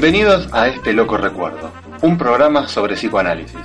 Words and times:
Bienvenidos 0.00 0.48
a 0.52 0.66
este 0.66 0.94
Loco 0.94 1.18
Recuerdo, 1.18 1.70
un 2.00 2.16
programa 2.16 2.66
sobre 2.68 2.94
psicoanálisis. 2.94 3.60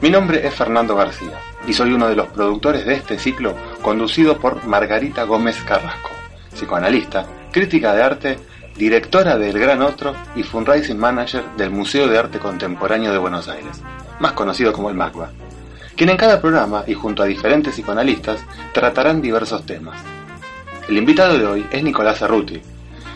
Mi 0.00 0.08
nombre 0.08 0.46
es 0.46 0.54
Fernando 0.54 0.96
García 0.96 1.38
y 1.66 1.74
soy 1.74 1.92
uno 1.92 2.08
de 2.08 2.16
los 2.16 2.28
productores 2.28 2.86
de 2.86 2.94
este 2.94 3.18
ciclo 3.18 3.54
conducido 3.82 4.38
por 4.38 4.64
Margarita 4.64 5.24
Gómez 5.24 5.62
Carrasco, 5.62 6.08
psicoanalista, 6.54 7.26
crítica 7.50 7.92
de 7.92 8.02
arte, 8.02 8.38
directora 8.78 9.36
del 9.36 9.58
Gran 9.58 9.82
Otro 9.82 10.14
y 10.34 10.42
fundraising 10.42 10.98
manager 10.98 11.44
del 11.58 11.70
Museo 11.70 12.08
de 12.08 12.18
Arte 12.18 12.38
Contemporáneo 12.38 13.12
de 13.12 13.18
Buenos 13.18 13.46
Aires, 13.48 13.82
más 14.20 14.32
conocido 14.32 14.72
como 14.72 14.88
el 14.88 14.96
MACBA, 14.96 15.32
quien 15.94 16.08
en 16.08 16.16
cada 16.16 16.40
programa 16.40 16.84
y 16.86 16.94
junto 16.94 17.22
a 17.22 17.26
diferentes 17.26 17.74
psicoanalistas 17.74 18.40
tratarán 18.72 19.20
diversos 19.20 19.66
temas. 19.66 20.00
El 20.88 20.96
invitado 20.96 21.36
de 21.36 21.44
hoy 21.44 21.66
es 21.70 21.84
Nicolás 21.84 22.20
Cerruti, 22.20 22.58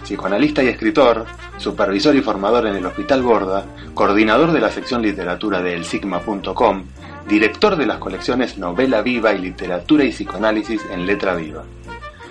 psicoanalista 0.04 0.62
y 0.62 0.68
escritor, 0.68 1.24
supervisor 1.58 2.14
y 2.14 2.22
formador 2.22 2.66
en 2.66 2.76
el 2.76 2.86
Hospital 2.86 3.22
Borda, 3.22 3.64
coordinador 3.94 4.52
de 4.52 4.60
la 4.60 4.70
sección 4.70 5.02
literatura 5.02 5.62
de 5.62 5.74
elsigma.com, 5.74 6.84
director 7.28 7.76
de 7.76 7.86
las 7.86 7.98
colecciones 7.98 8.58
Novela 8.58 9.02
Viva 9.02 9.32
y 9.32 9.38
Literatura 9.38 10.04
y 10.04 10.10
Psicoanálisis 10.10 10.82
en 10.90 11.06
Letra 11.06 11.34
Viva. 11.34 11.64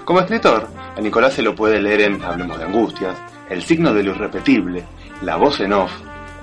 Como 0.06 0.20
escritor, 0.20 0.68
a 0.96 1.02
Nicolás 1.02 1.34
se 1.34 1.42
lo 1.42 1.56
puede 1.56 1.82
leer 1.82 2.02
en 2.02 2.24
Hablemos 2.24 2.60
de 2.60 2.66
Angustias, 2.66 3.18
El 3.50 3.64
signo 3.64 3.94
de 3.94 4.04
lo 4.04 4.12
irrepetible, 4.12 4.84
La 5.22 5.36
voz 5.36 5.60
en 5.60 5.74
off, 5.74 5.92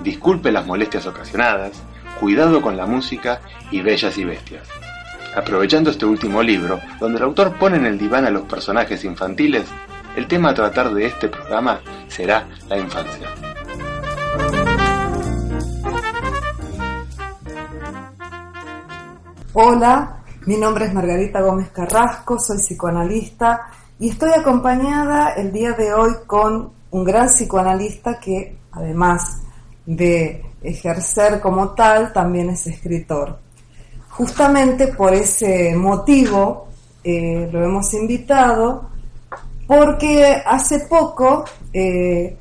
Disculpe 0.01 0.51
las 0.51 0.65
molestias 0.65 1.05
ocasionadas, 1.05 1.81
Cuidado 2.19 2.61
con 2.61 2.77
la 2.77 2.85
música 2.85 3.41
y 3.71 3.81
Bellas 3.81 4.17
y 4.17 4.25
Bestias. 4.25 4.67
Aprovechando 5.35 5.89
este 5.89 6.05
último 6.05 6.43
libro, 6.43 6.79
donde 6.99 7.17
el 7.17 7.23
autor 7.23 7.53
pone 7.53 7.77
en 7.77 7.85
el 7.85 7.97
diván 7.97 8.25
a 8.25 8.29
los 8.29 8.43
personajes 8.43 9.03
infantiles, 9.03 9.65
el 10.15 10.27
tema 10.27 10.49
a 10.49 10.53
tratar 10.53 10.93
de 10.93 11.07
este 11.07 11.27
programa 11.27 11.81
será 12.07 12.47
la 12.69 12.77
infancia. 12.77 13.29
Hola, 19.53 20.23
mi 20.45 20.57
nombre 20.57 20.85
es 20.85 20.93
Margarita 20.93 21.41
Gómez 21.41 21.69
Carrasco, 21.69 22.39
soy 22.39 22.57
psicoanalista 22.57 23.67
y 23.99 24.09
estoy 24.09 24.31
acompañada 24.31 25.33
el 25.33 25.51
día 25.51 25.73
de 25.73 25.93
hoy 25.93 26.11
con 26.25 26.71
un 26.91 27.03
gran 27.03 27.27
psicoanalista 27.27 28.19
que 28.19 28.57
además 28.71 29.41
de 29.85 30.43
ejercer 30.61 31.39
como 31.39 31.69
tal 31.71 32.11
también 32.13 32.49
es 32.49 32.65
escritor. 32.67 33.39
Justamente 34.09 34.87
por 34.87 35.13
ese 35.13 35.75
motivo 35.75 36.67
eh, 37.03 37.49
lo 37.51 37.63
hemos 37.63 37.93
invitado 37.93 38.92
porque 39.75 40.43
hace 40.45 40.81
poco 40.81 41.45
eh, 41.73 42.37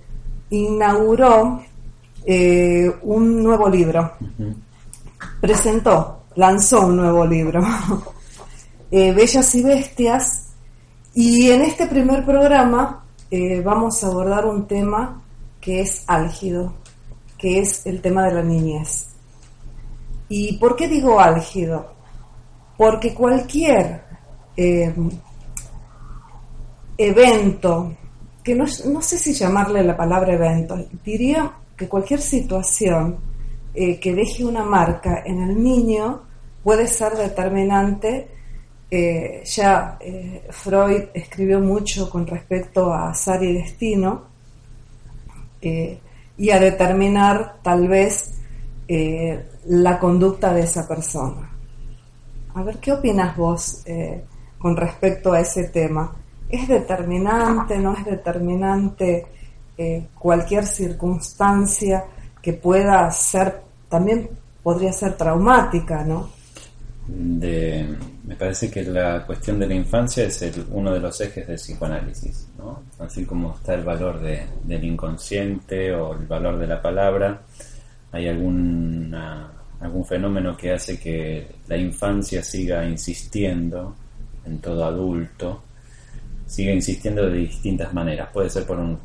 inauguró 0.51 1.63
eh, 2.27 2.93
un 3.05 3.43
nuevo 3.43 3.71
libro, 3.71 4.13
presentó, 5.41 6.25
lanzó 6.37 6.87
un 6.87 6.97
nuevo 6.97 7.25
libro, 7.25 7.63
eh, 8.91 9.13
Bellas 9.13 9.55
y 9.55 9.63
Bestias, 9.63 10.53
y 11.15 11.51
en 11.51 11.63
este 11.63 11.87
primer 11.87 12.25
programa 12.25 12.99
vamos 13.65 14.05
a 14.05 14.09
abordar 14.09 14.45
un 14.45 14.67
tema 14.67 15.23
que 15.59 15.81
es 15.81 16.05
álgido, 16.07 16.75
que 17.39 17.61
es 17.61 17.87
el 17.87 18.03
tema 18.03 18.27
de 18.27 18.35
la 18.35 18.43
niñez. 18.43 19.07
¿Y 20.29 20.59
por 20.59 20.77
qué 20.77 20.87
digo 20.87 21.19
álgido? 21.19 21.95
Porque 22.77 23.15
cualquier 23.15 24.05
evento, 27.09 27.93
que 28.43 28.55
no, 28.55 28.67
sé 28.67 29.19
si 29.19 29.33
llamarle 29.33 29.83
la 29.83 29.97
palabra 29.97 30.35
evento, 30.35 30.77
diría 31.05 31.53
que 31.77 31.89
cualquier 31.89 32.21
situación 32.21 33.19
eh, 33.75 33.99
que 33.99 34.15
deje 34.15 34.45
una 34.45 34.65
marca 34.65 35.23
en 35.25 35.41
el 35.43 35.63
niño 35.63 36.23
puede 36.63 36.87
ser 36.87 37.13
determinante. 37.15 38.29
Eh, 38.91 39.43
ya 39.45 39.97
eh, 40.01 40.47
Freud 40.51 41.05
escribió 41.15 41.61
mucho 41.61 42.11
con 42.11 42.27
respecto 42.27 42.93
a 42.93 43.11
azar 43.11 43.43
y 43.43 43.55
destino 43.55 44.31
y 45.63 46.51
a 46.51 46.59
determinar 46.59 47.59
tal 47.63 47.87
vez 47.87 48.41
la 49.67 49.97
conducta 50.01 50.53
de 50.53 50.63
esa 50.63 50.89
persona. 50.89 51.49
A 52.55 52.63
ver, 52.65 52.79
¿qué 52.79 52.91
opinas 52.91 53.37
vos 53.37 53.85
con 54.59 54.77
respecto 54.77 55.33
a 55.33 55.39
ese 55.39 55.69
tema? 55.69 56.22
¿Es 56.53 56.69
determinante, 56.69 57.79
no 57.79 57.95
es 57.97 58.05
determinante 58.05 59.27
eh, 59.79 60.07
cualquier 60.19 60.67
circunstancia 60.67 62.05
que 62.43 62.53
pueda 62.53 63.11
ser, 63.11 63.63
también 63.89 64.29
podría 64.63 64.93
ser 64.93 65.17
traumática, 65.17 66.05
¿no? 66.05 66.29
me 67.09 68.37
parece 68.39 68.71
que 68.71 68.85
la 68.85 69.25
cuestión 69.27 69.59
de 69.59 69.67
la 69.67 69.75
infancia 69.75 70.25
es 70.25 70.45
uno 70.71 70.93
de 70.93 71.01
los 71.01 71.21
ejes 71.23 71.47
del 71.47 71.57
psicoanálisis, 71.57 72.49
¿no? 72.59 72.83
Así 72.99 73.25
como 73.25 73.55
está 73.57 73.75
el 73.75 73.83
valor 73.83 74.21
del 74.21 74.85
inconsciente 74.85 75.93
o 75.95 76.15
el 76.15 76.27
valor 76.27 76.59
de 76.59 76.67
la 76.67 76.81
palabra, 76.81 77.41
hay 78.13 78.29
algún 78.29 79.11
fenómeno 80.07 80.55
que 80.55 80.73
hace 80.73 80.99
que 80.99 81.47
la 81.67 81.79
infancia 81.79 82.43
siga 82.43 82.85
insistiendo 82.85 83.97
en 84.45 84.59
todo 84.59 84.85
adulto 84.85 85.63
sigue 86.53 86.75
insistiendo 86.75 87.31
de 87.31 87.39
distintas 87.39 87.95
maneras. 87.95 88.29
Puede 88.31 88.51
ser 88.51 88.67
por 88.67 88.79
un 88.79 88.99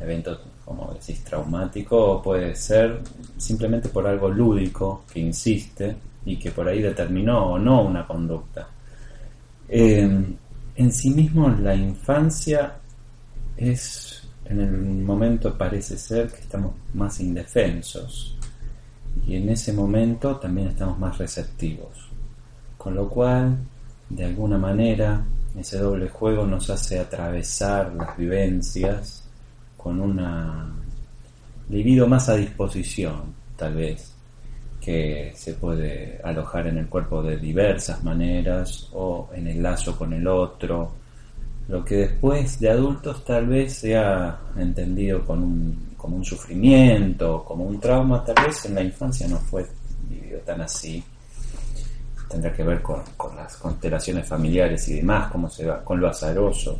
evento, 0.00 0.40
como 0.64 0.94
decís, 0.94 1.22
traumático, 1.22 2.12
o 2.12 2.22
puede 2.22 2.56
ser 2.56 3.02
simplemente 3.36 3.90
por 3.90 4.06
algo 4.06 4.30
lúdico 4.30 5.04
que 5.12 5.20
insiste 5.20 5.94
y 6.24 6.38
que 6.38 6.50
por 6.50 6.66
ahí 6.66 6.80
determinó 6.80 7.52
o 7.52 7.58
no 7.58 7.82
una 7.82 8.06
conducta. 8.06 8.66
en 9.68 10.38
sí 10.90 11.10
mismo 11.10 11.50
la 11.50 11.74
infancia 11.74 12.76
es, 13.58 14.26
en 14.46 14.60
el 14.60 14.72
momento 15.02 15.58
parece 15.58 15.98
ser 15.98 16.28
que 16.32 16.40
estamos 16.40 16.72
más 16.94 17.20
indefensos 17.20 18.38
y 19.26 19.36
en 19.36 19.50
ese 19.50 19.74
momento 19.74 20.36
también 20.36 20.68
estamos 20.68 20.98
más 20.98 21.18
receptivos. 21.18 22.08
Con 22.78 22.94
lo 22.94 23.06
cual, 23.10 23.58
de 24.08 24.24
alguna 24.24 24.56
manera, 24.56 25.22
ese 25.58 25.78
doble 25.78 26.08
juego 26.08 26.46
nos 26.46 26.70
hace 26.70 26.98
atravesar 26.98 27.92
las 27.94 28.16
vivencias 28.16 29.24
con 29.76 30.00
una 30.00 30.72
libido 31.68 32.06
más 32.06 32.28
a 32.28 32.34
disposición, 32.34 33.34
tal 33.56 33.74
vez, 33.74 34.12
que 34.80 35.32
se 35.34 35.54
puede 35.54 36.20
alojar 36.24 36.66
en 36.66 36.78
el 36.78 36.88
cuerpo 36.88 37.22
de 37.22 37.36
diversas 37.36 38.02
maneras 38.02 38.88
o 38.92 39.28
en 39.34 39.46
el 39.46 39.62
lazo 39.62 39.96
con 39.96 40.12
el 40.12 40.26
otro, 40.26 40.92
lo 41.68 41.84
que 41.84 41.96
después 41.96 42.58
de 42.58 42.70
adultos 42.70 43.24
tal 43.24 43.46
vez 43.46 43.74
sea 43.74 44.40
entendido 44.56 45.24
con 45.24 45.42
un, 45.42 45.90
como 45.96 46.16
un 46.16 46.24
sufrimiento, 46.24 47.44
como 47.44 47.64
un 47.64 47.78
trauma, 47.78 48.24
tal 48.24 48.44
vez 48.46 48.64
en 48.64 48.74
la 48.74 48.82
infancia 48.82 49.28
no 49.28 49.36
fue 49.36 49.66
vivido 50.08 50.40
tan 50.40 50.62
así 50.62 51.04
tendrá 52.30 52.52
que 52.52 52.62
ver 52.62 52.80
con, 52.80 53.02
las 53.34 53.56
constelaciones 53.56 54.26
familiares 54.26 54.88
y 54.88 54.96
demás, 54.96 55.30
cómo 55.32 55.50
se 55.50 55.66
va, 55.66 55.82
con 55.82 56.00
lo 56.00 56.08
azaroso. 56.08 56.78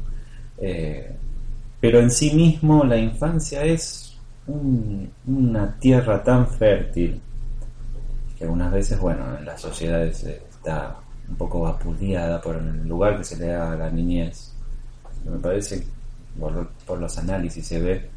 Eh, 0.58 1.12
pero 1.80 1.98
en 1.98 2.10
sí 2.10 2.32
mismo 2.32 2.84
la 2.84 2.96
infancia 2.96 3.64
es 3.64 4.16
una 4.46 5.76
tierra 5.78 6.22
tan 6.22 6.46
fértil 6.46 7.20
que 8.38 8.44
algunas 8.44 8.72
veces, 8.72 8.98
bueno, 8.98 9.36
en 9.38 9.44
las 9.44 9.60
sociedades 9.60 10.22
está 10.24 10.96
un 11.28 11.36
poco 11.36 11.62
vapuleada 11.62 12.40
por 12.40 12.56
el 12.56 12.86
lugar 12.86 13.18
que 13.18 13.24
se 13.24 13.36
le 13.36 13.48
da 13.48 13.72
a 13.72 13.76
la 13.76 13.90
niñez. 13.90 14.52
me 15.24 15.38
parece, 15.38 15.84
por, 16.38 16.98
los 16.98 17.18
análisis 17.18 17.66
se 17.66 17.80
ve 17.80 18.10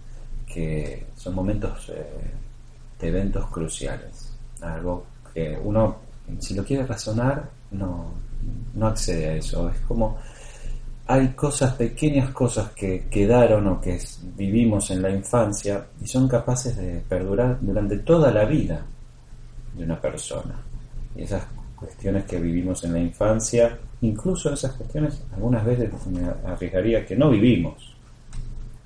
que 0.46 1.08
son 1.16 1.34
momentos 1.34 1.90
eh, 1.90 2.06
de 3.00 3.08
eventos 3.08 3.46
cruciales. 3.48 4.38
Algo 4.62 5.06
que 5.34 5.60
uno 5.64 6.13
si 6.40 6.54
lo 6.54 6.64
quiere 6.64 6.86
razonar, 6.86 7.50
no, 7.72 8.14
no 8.74 8.88
accede 8.88 9.30
a 9.30 9.36
eso. 9.36 9.70
Es 9.70 9.80
como 9.82 10.18
hay 11.06 11.30
cosas, 11.30 11.74
pequeñas 11.74 12.30
cosas 12.30 12.72
que 12.72 13.08
quedaron 13.10 13.68
o 13.68 13.82
que 13.82 14.00
vivimos 14.38 14.90
en 14.92 15.02
la 15.02 15.10
infancia 15.10 15.86
y 16.02 16.08
son 16.08 16.28
capaces 16.28 16.78
de 16.78 17.02
perdurar 17.02 17.58
durante 17.60 17.98
toda 18.00 18.32
la 18.32 18.46
vida 18.46 18.86
de 19.76 19.84
una 19.84 20.00
persona. 20.00 20.56
Y 21.16 21.24
esas 21.24 21.44
cuestiones 21.76 22.24
que 22.24 22.40
vivimos 22.40 22.84
en 22.86 22.94
la 22.94 23.00
infancia, 23.00 23.78
incluso 24.02 24.54
esas 24.54 24.74
cuestiones, 24.74 25.22
algunas 25.34 25.66
veces 25.66 25.92
me 26.08 26.26
arriesgaría 26.46 27.06
que 27.06 27.18
no 27.18 27.30
vivimos, 27.30 27.96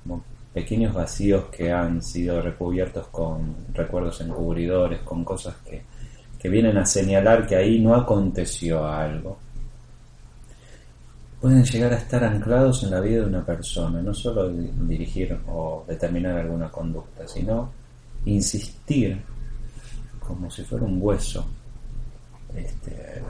como 0.02 0.24
pequeños 0.52 0.92
vacíos 0.92 1.44
que 1.52 1.70
han 1.70 2.02
sido 2.02 2.42
recubiertos 2.42 3.06
con 3.08 3.54
recuerdos 3.72 4.20
encubridores, 4.22 5.00
con 5.02 5.24
cosas 5.24 5.54
que 5.64 5.82
que 6.38 6.48
vienen 6.48 6.76
a 6.78 6.86
señalar 6.86 7.46
que 7.46 7.56
ahí 7.56 7.80
no 7.80 7.94
aconteció 7.94 8.86
algo. 8.86 9.38
pueden 11.40 11.64
llegar 11.64 11.92
a 11.92 11.96
estar 11.96 12.24
anclados 12.24 12.82
en 12.82 12.90
la 12.90 13.00
vida 13.00 13.20
de 13.20 13.26
una 13.26 13.44
persona, 13.44 14.02
no 14.02 14.12
solo 14.12 14.48
dirigir 14.48 15.38
o 15.46 15.84
determinar 15.86 16.36
alguna 16.38 16.68
conducta, 16.68 17.26
sino 17.28 17.70
insistir 18.24 19.20
como 20.18 20.50
si 20.50 20.62
fuera 20.64 20.84
un 20.84 20.98
hueso 21.00 21.46
este, 22.54 23.22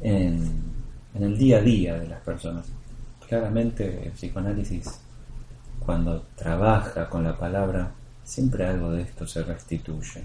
en, 0.00 0.62
en 1.14 1.22
el 1.22 1.36
día 1.36 1.58
a 1.58 1.60
día 1.60 1.98
de 1.98 2.08
las 2.08 2.20
personas. 2.22 2.66
Claramente 3.28 4.06
el 4.06 4.12
psicoanálisis, 4.12 5.00
cuando 5.78 6.22
trabaja 6.34 7.08
con 7.08 7.24
la 7.24 7.36
palabra, 7.36 7.90
siempre 8.24 8.66
algo 8.66 8.92
de 8.92 9.02
esto 9.02 9.26
se 9.26 9.42
restituye. 9.42 10.24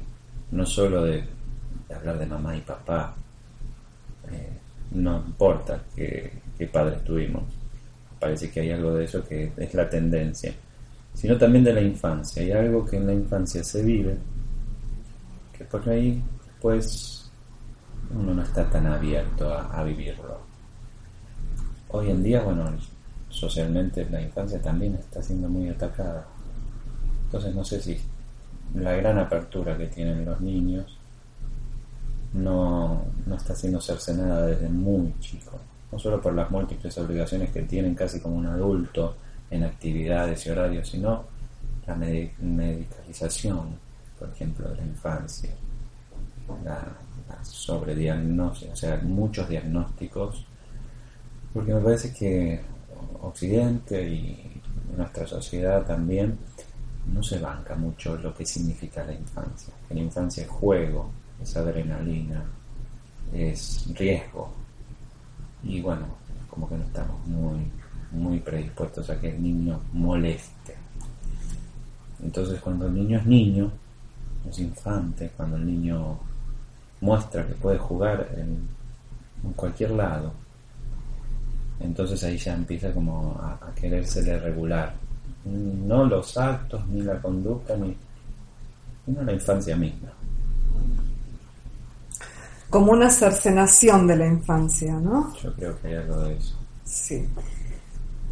No 0.51 0.65
solo 0.65 1.04
de, 1.04 1.24
hablar 1.94 2.18
de 2.20 2.25
mamá 2.25 2.56
y 2.56 2.62
papá, 2.62 3.14
eh, 4.31 4.50
no 4.92 5.18
importa 5.18 5.84
qué, 5.96 6.42
padres 6.72 7.04
tuvimos, 7.04 7.44
parece 8.20 8.50
que 8.50 8.62
hay 8.62 8.72
algo 8.72 8.94
de 8.94 9.04
eso 9.04 9.24
que 9.24 9.52
es 9.58 9.74
la 9.74 9.90
tendencia, 9.90 10.54
sino 11.14 11.38
también 11.38 11.64
de 11.66 11.74
la 11.74 11.81
infancia. 11.81 12.42
Hay 12.42 12.52
algo 12.52 12.86
que 12.86 12.96
en 12.96 13.08
la 13.08 13.14
infancia 13.14 13.64
se 13.64 13.84
vive, 13.84 14.18
que 15.58 15.66
por 15.66 15.88
ahí 15.90 16.24
pues 16.62 17.30
uno 18.16 18.34
no 18.34 18.44
está 18.44 18.70
tan 18.70 18.88
abierto 18.88 19.54
a, 19.54 19.78
a 19.78 19.84
vivirlo. 19.84 20.40
Hoy 21.90 22.10
en 22.10 22.24
día, 22.24 22.42
bueno, 22.42 22.72
socialmente 23.30 24.08
la 24.10 24.22
infancia 24.22 24.62
también 24.62 24.96
está 24.96 25.22
siendo 25.22 25.50
muy 25.50 25.68
atacada. 25.68 26.25
Entonces 27.25 27.54
no 27.54 27.64
sé 27.64 27.81
si 27.81 28.00
la 28.75 28.94
gran 28.94 29.20
apertura 29.20 29.78
que 29.78 29.88
tienen 29.88 30.25
los 30.25 30.40
niños 30.40 30.98
no, 32.34 33.06
no 33.26 33.36
está 33.36 33.56
siendo 33.56 33.80
cercenada 33.80 34.48
desde 34.48 34.70
muy 34.70 35.14
chico, 35.20 35.60
no 35.92 36.00
solo 36.00 36.22
por 36.22 36.34
las 36.34 36.50
múltiples 36.50 36.98
obligaciones 36.98 37.52
que 37.52 37.64
tienen 37.64 37.96
casi 37.96 38.20
como 38.20 38.36
un 38.36 38.48
adulto 38.48 39.16
en 39.50 39.64
actividades 39.64 40.46
y 40.46 40.50
horarios, 40.50 40.90
sino 40.90 41.26
la 41.86 41.96
medicalización, 41.96 43.78
por 44.18 44.30
ejemplo, 44.30 44.70
de 44.70 44.78
la 44.78 44.84
infancia, 44.84 45.52
la, 46.64 46.88
la 47.30 47.46
sobrediagnosis, 47.46 48.70
o 48.72 48.76
sea, 48.76 48.98
muchos 49.04 49.48
diagnósticos, 49.48 50.46
porque 51.54 51.74
me 51.74 51.82
parece 51.82 52.12
que 52.14 52.62
Occidente 53.22 54.08
y 54.08 54.62
nuestra 54.98 55.26
sociedad 55.26 55.86
también 55.86 56.38
no 57.14 57.22
se 57.24 57.40
banca 57.40 57.76
mucho 57.76 58.18
lo 58.18 58.34
que 58.34 58.46
significa 58.46 59.04
la 59.04 59.14
infancia. 59.14 59.74
La 59.90 60.00
infancia 60.00 60.44
es 60.44 60.50
juego, 60.50 61.10
es 61.42 61.58
adrenalina, 61.58 62.44
es 63.34 63.86
riesgo. 63.96 64.52
Y 65.64 65.82
bueno, 65.82 66.06
como 66.50 66.68
que 66.68 66.78
no 66.78 66.84
estamos 66.84 67.26
muy, 67.28 67.72
muy 68.12 68.40
predispuestos 68.40 69.10
a 69.10 69.20
que 69.20 69.30
el 69.30 69.42
niño 69.42 69.80
moleste. 69.94 70.76
Entonces 72.22 72.60
cuando 72.62 72.88
el 72.88 72.94
niño 72.94 73.20
es 73.20 73.26
niño, 73.26 73.72
es 74.50 74.60
infante, 74.60 75.32
cuando 75.36 75.58
el 75.58 75.66
niño 75.66 76.20
muestra 77.02 77.46
que 77.46 77.54
puede 77.54 77.78
jugar 77.78 78.30
en, 78.38 78.72
cualquier 79.58 79.92
lado, 79.92 80.32
entonces 81.82 82.24
ahí 82.24 82.38
ya 82.38 82.54
empieza 82.54 82.94
como 82.94 83.38
a, 83.42 83.60
a 83.62 83.76
querérsele 83.76 84.40
regular. 84.40 84.94
No 85.44 86.06
los 86.06 86.38
actos, 86.38 86.88
ni 86.88 87.02
la 87.02 87.22
conducta, 87.22 87.76
ni, 87.76 87.94
sino 89.06 89.22
la 89.22 89.34
infancia 89.34 89.76
misma 89.76 90.14
como 92.74 92.92
una 92.92 93.12
cercenación 93.12 94.08
de 94.08 94.16
la 94.18 94.25
infancia, 94.25 94.96
¿no? 94.96 95.31
Yo 95.44 95.54
creo 95.54 95.80
que 95.80 95.90
hay 95.90 95.94
algo 95.94 96.22
de 96.22 96.38
eso. 96.38 96.58
Sí. 96.84 97.24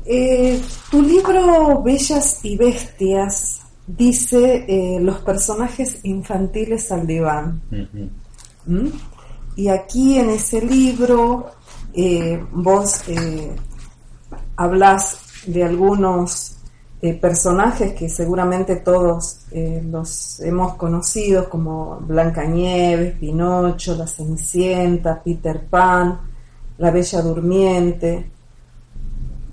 Eh, 0.04 0.60
tu 0.90 1.00
libro 1.04 1.84
Bellas 1.84 2.40
y 2.42 2.58
Bestias 2.58 3.62
dice 3.86 4.66
eh, 4.68 5.00
los 5.00 5.20
personajes 5.20 6.04
infantiles 6.06 6.92
al 6.92 7.06
diván. 7.06 7.62
¿Mm? 8.66 8.88
Y 9.58 9.68
aquí 9.68 10.18
en 10.18 10.32
ese 10.32 10.60
libro 10.60 11.52
eh, 11.94 12.44
vos 12.52 13.04
hablas 14.56 15.20
de 15.46 15.64
algunos 15.66 16.58
eh, 17.02 17.16
personajes 17.16 17.94
que 17.94 18.08
seguramente 18.08 18.76
todos 18.76 19.46
eh, 19.52 19.82
los 19.90 20.40
hemos 20.42 20.76
conocido, 20.76 21.50
como 21.50 21.98
Blancanieves, 22.02 23.16
Pinocho, 23.16 23.96
La 23.96 24.06
Cenicienta, 24.06 25.22
Peter 25.24 25.66
Pan, 25.66 26.20
La 26.78 26.92
Bella 26.92 27.22
Durmiente. 27.22 28.30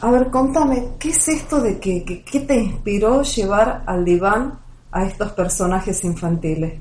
A 0.01 0.11
ver, 0.11 0.29
contame, 0.31 0.91
¿qué 0.99 1.09
es 1.09 1.29
esto 1.29 1.61
de 1.61 1.79
que, 1.79 2.23
qué 2.23 2.41
te 2.41 2.57
inspiró 2.57 3.23
llevar 3.23 3.83
al 3.87 4.05
diván 4.05 4.59
a 4.93 5.05
estos 5.07 5.33
personajes 5.33 6.05
infantiles? 6.05 6.75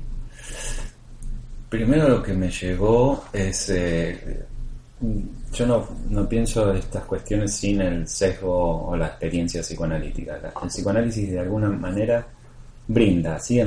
Primero 1.68 2.08
lo 2.08 2.22
que 2.22 2.32
me 2.32 2.50
llegó 2.50 3.24
es 3.32 3.70
eh, 3.70 4.46
yo 5.00 5.66
no, 5.66 5.86
no 6.10 6.28
pienso 6.28 6.72
estas 6.72 7.04
cuestiones 7.04 7.54
sin 7.54 7.80
el 7.80 8.08
sesgo 8.08 8.88
o 8.88 8.96
la 8.96 9.06
experiencia 9.06 9.62
psicoanalítica. 9.62 10.36
El 10.62 10.68
psicoanálisis 10.68 11.30
de 11.30 11.40
alguna 11.40 11.68
manera 11.70 12.26
brinda, 12.88 13.36
así 13.36 13.60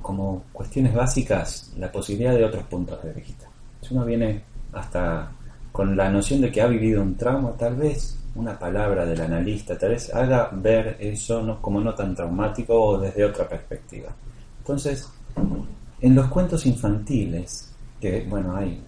como 0.00 0.44
cuestiones 0.52 0.94
básicas, 0.94 1.72
la 1.78 1.90
posibilidad 1.90 2.34
de 2.34 2.44
otros 2.44 2.64
puntos 2.64 3.02
de 3.02 3.12
vista. 3.12 3.46
Si 3.80 3.94
uno 3.94 4.04
viene 4.04 4.42
hasta 4.72 5.30
con 5.72 5.96
la 5.96 6.08
noción 6.08 6.40
de 6.40 6.52
que 6.52 6.62
ha 6.62 6.66
vivido 6.66 7.02
un 7.02 7.16
trauma, 7.16 7.52
tal 7.52 7.74
vez 7.76 8.16
una 8.36 8.58
palabra 8.58 9.04
del 9.06 9.20
analista, 9.20 9.76
tal 9.76 9.90
vez 9.90 10.12
haga 10.14 10.50
ver 10.52 10.96
eso 11.00 11.42
no, 11.42 11.60
como 11.60 11.80
no 11.80 11.94
tan 11.94 12.14
traumático 12.14 12.80
o 12.80 12.98
desde 12.98 13.24
otra 13.24 13.48
perspectiva. 13.48 14.14
Entonces, 14.58 15.08
en 16.00 16.14
los 16.14 16.26
cuentos 16.28 16.64
infantiles, 16.66 17.72
que 18.00 18.24
bueno, 18.28 18.56
hay 18.56 18.80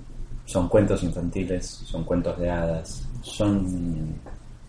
son 0.47 0.69
cuentos 0.69 1.03
infantiles, 1.03 1.67
son 1.67 2.05
cuentos 2.05 2.39
de 2.39 2.49
hadas, 2.49 3.07
son 3.21 4.15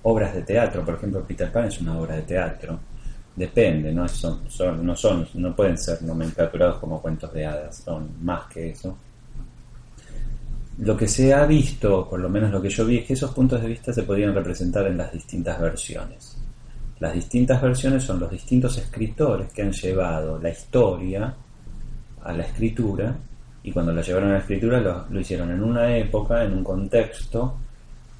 obras 0.01 0.33
de 0.33 0.41
teatro, 0.41 0.83
por 0.83 0.95
ejemplo 0.95 1.23
Peter 1.25 1.51
Pan 1.51 1.65
es 1.65 1.79
una 1.79 1.97
obra 1.97 2.15
de 2.15 2.23
teatro, 2.23 2.79
depende, 3.35 3.93
no 3.93 4.07
son, 4.07 4.41
no 4.83 4.95
son, 4.95 5.27
no 5.35 5.55
pueden 5.55 5.77
ser 5.77 6.01
nomenclaturados 6.01 6.79
como 6.79 6.99
cuentos 6.99 7.31
de 7.31 7.45
hadas, 7.45 7.83
son 7.85 8.09
más 8.21 8.47
que 8.47 8.71
eso. 8.71 8.97
Lo 10.79 10.97
que 10.97 11.07
se 11.07 11.33
ha 11.33 11.45
visto, 11.45 12.07
por 12.09 12.19
lo 12.19 12.29
menos 12.29 12.51
lo 12.51 12.61
que 12.61 12.69
yo 12.69 12.85
vi, 12.85 12.97
es 12.97 13.05
que 13.05 13.13
esos 13.13 13.31
puntos 13.31 13.61
de 13.61 13.67
vista 13.67 13.93
se 13.93 14.03
podían 14.03 14.33
representar 14.33 14.85
en 14.87 14.97
las 14.97 15.11
distintas 15.11 15.59
versiones. 15.59 16.37
Las 16.99 17.13
distintas 17.13 17.61
versiones 17.61 18.03
son 18.03 18.19
los 18.19 18.31
distintos 18.31 18.77
escritores 18.77 19.53
que 19.53 19.61
han 19.61 19.71
llevado 19.71 20.39
la 20.39 20.49
historia 20.49 21.35
a 22.23 22.33
la 22.33 22.43
escritura 22.43 23.15
y 23.67 23.71
cuando 23.73 23.91
lo 23.91 24.01
llevaron 24.01 24.29
a 24.29 24.33
la 24.35 24.39
escritura 24.39 24.79
lo, 24.79 25.19
hicieron 25.19 25.51
en 25.51 25.61
una 25.61 25.97
época, 25.97 26.41
en 26.41 26.53
un 26.53 26.63
contexto. 26.63 27.57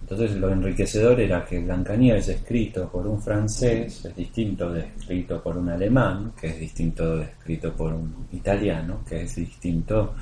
Entonces 0.01 0.35
lo 0.35 0.51
enriquecedor 0.51 1.21
era 1.21 1.45
que 1.45 1.59
Blancanieves 1.59 2.27
escrito 2.27 2.89
por 2.89 3.07
un 3.07 3.21
francés 3.21 4.03
es 4.03 4.13
distinto 4.13 4.73
de 4.73 4.81
escrito 4.81 5.41
por 5.41 5.55
un 5.55 5.69
alemán, 5.69 6.33
que 6.37 6.47
es 6.47 6.59
distinto 6.59 7.15
de 7.15 7.23
escrito 7.23 7.73
por 7.73 7.93
un 7.93 8.27
italiano, 8.33 9.05
que 9.07 9.21
es 9.21 9.37
distinto 9.37 10.15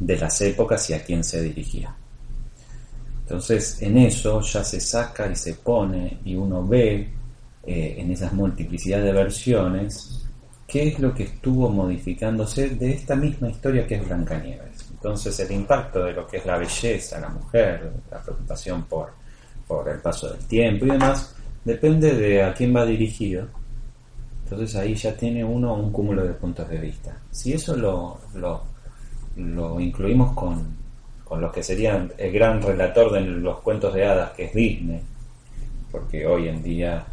de 0.00 0.16
las 0.16 0.40
épocas 0.40 0.90
y 0.90 0.94
a 0.94 1.04
quién 1.04 1.22
se 1.22 1.40
dirigía. 1.42 1.94
Entonces 3.20 3.80
en 3.82 3.98
eso 3.98 4.40
ya 4.40 4.64
se 4.64 4.80
saca 4.80 5.30
y 5.30 5.36
se 5.36 5.54
pone 5.54 6.18
y 6.24 6.34
uno 6.34 6.66
ve 6.66 7.08
eh, 7.64 7.94
en 7.98 8.10
esas 8.10 8.32
multiplicidad 8.32 9.00
de 9.00 9.12
versiones 9.12 10.22
qué 10.72 10.88
es 10.88 10.98
lo 10.98 11.12
que 11.12 11.24
estuvo 11.24 11.68
modificándose 11.68 12.70
de 12.70 12.92
esta 12.92 13.14
misma 13.14 13.50
historia 13.50 13.86
que 13.86 13.96
es 13.96 14.06
Blancanieves. 14.06 14.71
Entonces 15.02 15.40
el 15.40 15.50
impacto 15.50 16.04
de 16.04 16.12
lo 16.12 16.24
que 16.28 16.36
es 16.36 16.46
la 16.46 16.56
belleza, 16.56 17.18
la 17.18 17.28
mujer, 17.28 17.92
la 18.08 18.22
preocupación 18.22 18.84
por, 18.84 19.10
por 19.66 19.88
el 19.88 19.98
paso 19.98 20.30
del 20.30 20.46
tiempo 20.46 20.86
y 20.86 20.90
demás, 20.90 21.34
depende 21.64 22.14
de 22.14 22.40
a 22.44 22.54
quién 22.54 22.72
va 22.74 22.86
dirigido. 22.86 23.48
Entonces 24.44 24.76
ahí 24.76 24.94
ya 24.94 25.16
tiene 25.16 25.44
uno 25.44 25.74
un 25.74 25.90
cúmulo 25.90 26.22
de 26.22 26.34
puntos 26.34 26.68
de 26.68 26.78
vista. 26.78 27.16
Si 27.32 27.52
eso 27.52 27.76
lo, 27.76 28.20
lo, 28.34 29.80
incluimos 29.80 30.36
con, 30.36 30.76
con 31.24 31.40
lo 31.40 31.50
que 31.50 31.64
serían 31.64 32.12
el 32.16 32.30
gran 32.30 32.62
relator 32.62 33.10
de 33.10 33.22
los 33.22 33.58
cuentos 33.58 33.92
de 33.94 34.06
hadas, 34.06 34.30
que 34.34 34.44
es 34.44 34.54
Disney, 34.54 35.02
porque 35.90 36.24
hoy 36.24 36.46
en 36.46 36.62
día 36.62 37.04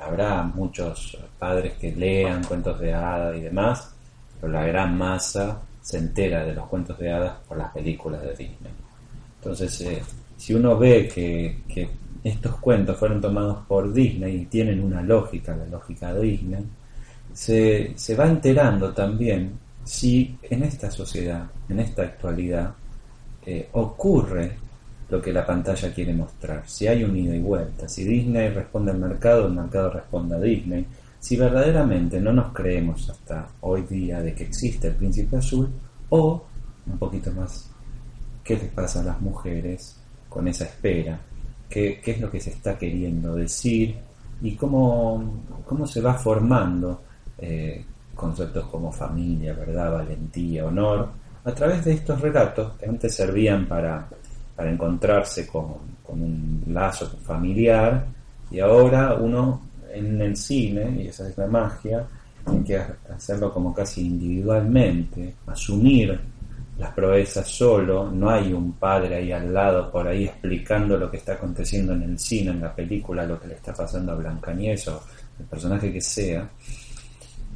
habrá 0.00 0.42
muchos 0.44 1.18
padres 1.38 1.74
que 1.74 1.94
lean 1.94 2.42
cuentos 2.44 2.80
de 2.80 2.94
hadas 2.94 3.36
y 3.36 3.42
demás, 3.42 3.94
pero 4.40 4.50
la 4.50 4.64
gran 4.64 4.96
masa 4.96 5.60
se 5.84 5.98
entera 5.98 6.46
de 6.46 6.54
los 6.54 6.66
cuentos 6.66 6.98
de 6.98 7.12
hadas 7.12 7.34
por 7.46 7.58
las 7.58 7.70
películas 7.70 8.22
de 8.22 8.30
Disney. 8.30 8.72
Entonces, 9.36 9.78
eh, 9.82 10.02
si 10.34 10.54
uno 10.54 10.78
ve 10.78 11.06
que, 11.06 11.90
estos 12.24 12.56
cuentos 12.56 12.96
fueron 12.96 13.20
tomados 13.20 13.66
por 13.66 13.92
Disney 13.92 14.34
y 14.34 14.46
tienen 14.46 14.82
una 14.82 15.02
lógica, 15.02 15.54
la 15.54 15.66
lógica 15.66 16.14
de 16.14 16.22
Disney, 16.22 16.64
se, 17.34 18.16
va 18.18 18.26
enterando 18.26 18.94
también 18.94 19.58
si 19.84 20.38
en 20.44 20.62
esta 20.62 20.90
sociedad, 20.90 21.44
en 21.68 21.80
esta 21.80 22.00
actualidad, 22.00 22.72
eh, 23.44 23.68
ocurre 23.72 24.56
lo 25.10 25.20
que 25.20 25.34
la 25.34 25.44
pantalla 25.44 25.92
quiere 25.92 26.14
mostrar. 26.14 26.62
Si 26.66 26.86
hay 26.86 27.04
un 27.04 27.14
ida 27.14 27.36
y 27.36 27.40
vuelta, 27.40 27.90
si 27.90 28.04
Disney 28.04 28.48
responde 28.48 28.92
al 28.92 28.98
mercado, 29.00 29.48
el 29.48 29.52
mercado 29.52 29.90
responde 29.90 30.36
a 30.36 30.40
Disney. 30.40 30.86
Si 31.24 31.38
verdaderamente 31.38 32.20
no 32.20 32.34
nos 32.34 32.52
creemos 32.52 33.08
hasta 33.08 33.48
hoy 33.62 33.80
día 33.88 34.20
de 34.20 34.34
que 34.34 34.44
existe 34.44 34.88
el 34.88 34.94
príncipe 34.94 35.38
azul, 35.38 35.70
o 36.10 36.44
un 36.86 36.98
poquito 36.98 37.32
más, 37.32 37.70
¿qué 38.44 38.56
les 38.56 38.68
pasa 38.68 39.00
a 39.00 39.04
las 39.04 39.20
mujeres 39.22 39.98
con 40.28 40.46
esa 40.48 40.64
espera? 40.64 41.18
¿Qué, 41.66 41.98
qué 42.04 42.10
es 42.10 42.20
lo 42.20 42.30
que 42.30 42.40
se 42.40 42.50
está 42.50 42.76
queriendo 42.76 43.36
decir? 43.36 43.96
Y 44.42 44.54
cómo, 44.54 45.40
cómo 45.64 45.86
se 45.86 46.02
va 46.02 46.12
formando 46.12 47.00
eh, 47.38 47.82
conceptos 48.14 48.66
como 48.66 48.92
familia, 48.92 49.54
verdad, 49.54 49.92
valentía, 49.92 50.66
honor, 50.66 51.08
a 51.42 51.52
través 51.52 51.86
de 51.86 51.94
estos 51.94 52.20
relatos 52.20 52.74
que 52.76 52.84
antes 52.84 53.14
servían 53.14 53.66
para, 53.66 54.06
para 54.54 54.70
encontrarse 54.70 55.46
con, 55.46 55.68
con, 56.02 56.20
un 56.20 56.64
lazo 56.66 57.06
familiar 57.22 58.08
y 58.50 58.60
ahora 58.60 59.14
uno 59.14 59.72
en 59.94 60.20
el 60.20 60.36
cine, 60.36 61.02
y 61.02 61.08
esa 61.08 61.28
es 61.28 61.36
la 61.38 61.46
magia, 61.46 62.04
tiene 62.44 62.64
que 62.64 62.78
hacerlo 63.12 63.52
como 63.52 63.72
casi 63.72 64.06
individualmente, 64.06 65.36
asumir 65.46 66.18
las 66.78 66.92
proezas 66.92 67.46
solo, 67.48 68.10
no 68.10 68.28
hay 68.30 68.52
un 68.52 68.72
padre 68.72 69.14
ahí 69.16 69.32
al 69.32 69.54
lado 69.54 69.90
por 69.90 70.08
ahí 70.08 70.24
explicando 70.24 70.98
lo 70.98 71.10
que 71.10 71.18
está 71.18 71.34
aconteciendo 71.34 71.92
en 71.92 72.02
el 72.02 72.18
cine, 72.18 72.50
en 72.50 72.60
la 72.60 72.74
película, 72.74 73.24
lo 73.24 73.40
que 73.40 73.48
le 73.48 73.54
está 73.54 73.72
pasando 73.72 74.12
a 74.12 74.16
Blancanieves 74.16 74.88
o 74.88 75.00
el 75.38 75.46
personaje 75.46 75.92
que 75.92 76.00
sea, 76.00 76.48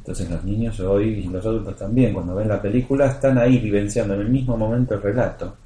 entonces 0.09 0.29
los 0.29 0.43
niños 0.43 0.79
hoy 0.79 1.19
y 1.19 1.27
los 1.27 1.45
adultos 1.45 1.75
también, 1.75 2.13
cuando 2.13 2.33
ven 2.33 2.47
la 2.47 2.61
película, 2.61 3.07
están 3.07 3.37
ahí 3.37 3.59
vivenciando 3.59 4.15
en 4.15 4.21
el 4.21 4.29
mismo 4.29 4.57
momento 4.57 4.95
el 4.95 5.01
relato. 5.03 5.57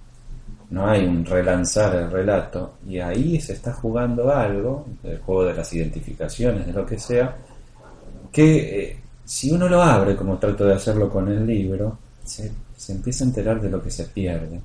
No 0.74 0.88
hay 0.88 1.06
un 1.06 1.24
relanzar 1.24 1.96
el 1.96 2.10
relato. 2.10 2.78
Y 2.88 2.98
ahí 2.98 3.40
se 3.40 3.54
está 3.54 3.72
jugando 3.74 4.34
algo, 4.34 4.88
el 5.04 5.20
juego 5.20 5.46
de 5.46 5.54
las 5.54 5.72
identificaciones, 5.72 6.66
de 6.66 6.74
lo 6.74 6.84
que 6.84 6.98
sea, 6.98 7.38
que 8.32 8.82
eh, 8.82 9.00
si 9.24 9.52
uno 9.52 9.70
lo 9.70 9.84
abre, 9.84 10.16
como 10.16 10.40
trato 10.40 10.66
de 10.66 10.74
hacerlo 10.74 11.12
con 11.12 11.28
el 11.28 11.46
libro, 11.46 12.00
se, 12.26 12.52
empieza 12.90 13.24
a 13.24 13.28
enterar 13.28 13.62
de 13.62 13.70
lo 13.70 13.84
que 13.84 13.92
se 13.92 14.06
pierde. 14.06 14.60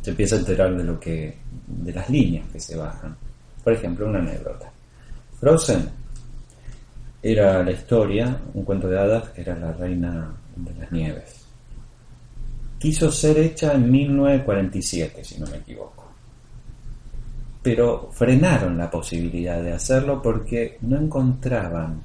Se 0.00 0.08
empieza 0.08 0.36
a 0.36 0.38
enterar 0.38 0.74
de 0.74 0.84
lo 0.84 0.98
que. 0.98 1.36
de 1.66 1.92
las 1.92 2.08
líneas 2.08 2.46
que 2.50 2.60
se 2.60 2.74
bajan. 2.74 3.14
Por 3.62 3.74
ejemplo, 3.74 4.06
una 4.08 4.20
anécdota. 4.20 4.72
Frozen 5.38 5.86
era 7.22 7.62
la 7.62 7.72
historia, 7.72 8.40
un 8.54 8.64
cuento 8.64 8.88
de 8.88 8.98
hadas, 8.98 9.24
era 9.36 9.54
la 9.54 9.72
reina 9.72 10.34
de 10.56 10.74
las 10.80 10.90
nieves. 10.90 11.43
Quiso 12.84 13.10
ser 13.10 13.38
hecha 13.38 13.72
en 13.72 13.90
1947, 13.90 15.24
si 15.24 15.40
no 15.40 15.46
me 15.46 15.56
equivoco. 15.56 16.04
Pero 17.62 18.10
frenaron 18.12 18.76
la 18.76 18.90
posibilidad 18.90 19.62
de 19.62 19.72
hacerlo 19.72 20.20
porque 20.20 20.76
no 20.82 20.98
encontraban 20.98 22.02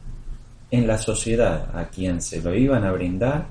en 0.71 0.87
la 0.87 0.97
sociedad 0.97 1.69
a 1.77 1.89
quien 1.89 2.21
se 2.21 2.41
lo 2.41 2.55
iban 2.55 2.85
a 2.85 2.93
brindar 2.93 3.47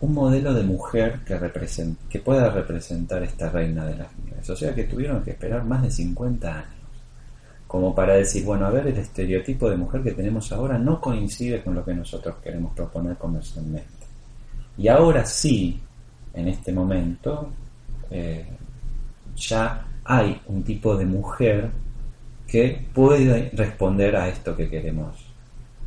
un 0.00 0.12
modelo 0.12 0.52
de 0.52 0.62
mujer 0.62 1.20
que, 1.24 2.18
pueda 2.18 2.50
representar 2.50 3.22
esta 3.22 3.48
reina 3.48 3.86
de 3.86 3.96
las 3.96 4.18
nieves. 4.18 4.50
O 4.50 4.54
sea 4.54 4.74
que 4.74 4.84
tuvieron 4.84 5.22
que 5.22 5.30
esperar 5.30 5.64
más 5.64 5.82
de 5.82 5.90
50 5.90 6.54
años 6.54 6.74
como 7.66 7.94
para 7.94 8.16
decir, 8.16 8.44
bueno, 8.44 8.66
a 8.66 8.70
ver, 8.70 8.86
el 8.86 8.98
estereotipo 8.98 9.70
de 9.70 9.78
mujer 9.78 10.02
que 10.02 10.12
tenemos 10.12 10.52
ahora 10.52 10.76
no 10.76 11.00
coincide 11.00 11.62
con 11.62 11.74
lo 11.74 11.82
que 11.82 11.94
nosotros 11.94 12.36
queremos 12.44 12.74
proponer 12.74 13.16
comercialmente. 13.16 14.04
Y 14.76 14.88
ahora 14.88 15.24
sí, 15.24 15.80
en 16.34 16.48
este 16.48 16.72
momento, 16.72 17.50
eh, 18.10 18.46
ya 19.36 19.86
hay 20.04 20.40
un 20.46 20.62
tipo 20.62 20.96
de 20.96 21.06
mujer 21.06 21.70
que 22.46 22.86
puede 22.92 23.50
responder 23.54 24.16
a 24.16 24.28
esto 24.28 24.56
que 24.56 24.68
queremos. 24.68 25.16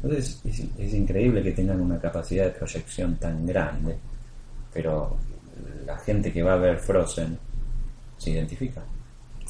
Entonces 0.01 0.41
es, 0.45 0.63
es 0.77 0.93
increíble 0.93 1.43
que 1.43 1.51
tengan 1.51 1.79
una 1.81 1.99
capacidad 1.99 2.45
de 2.45 2.51
proyección 2.51 3.15
tan 3.17 3.45
grande, 3.45 3.97
pero 4.73 5.17
la 5.85 5.97
gente 5.97 6.31
que 6.31 6.41
va 6.41 6.53
a 6.53 6.57
ver 6.57 6.79
Frozen 6.79 7.37
se 8.17 8.31
identifica. 8.31 8.81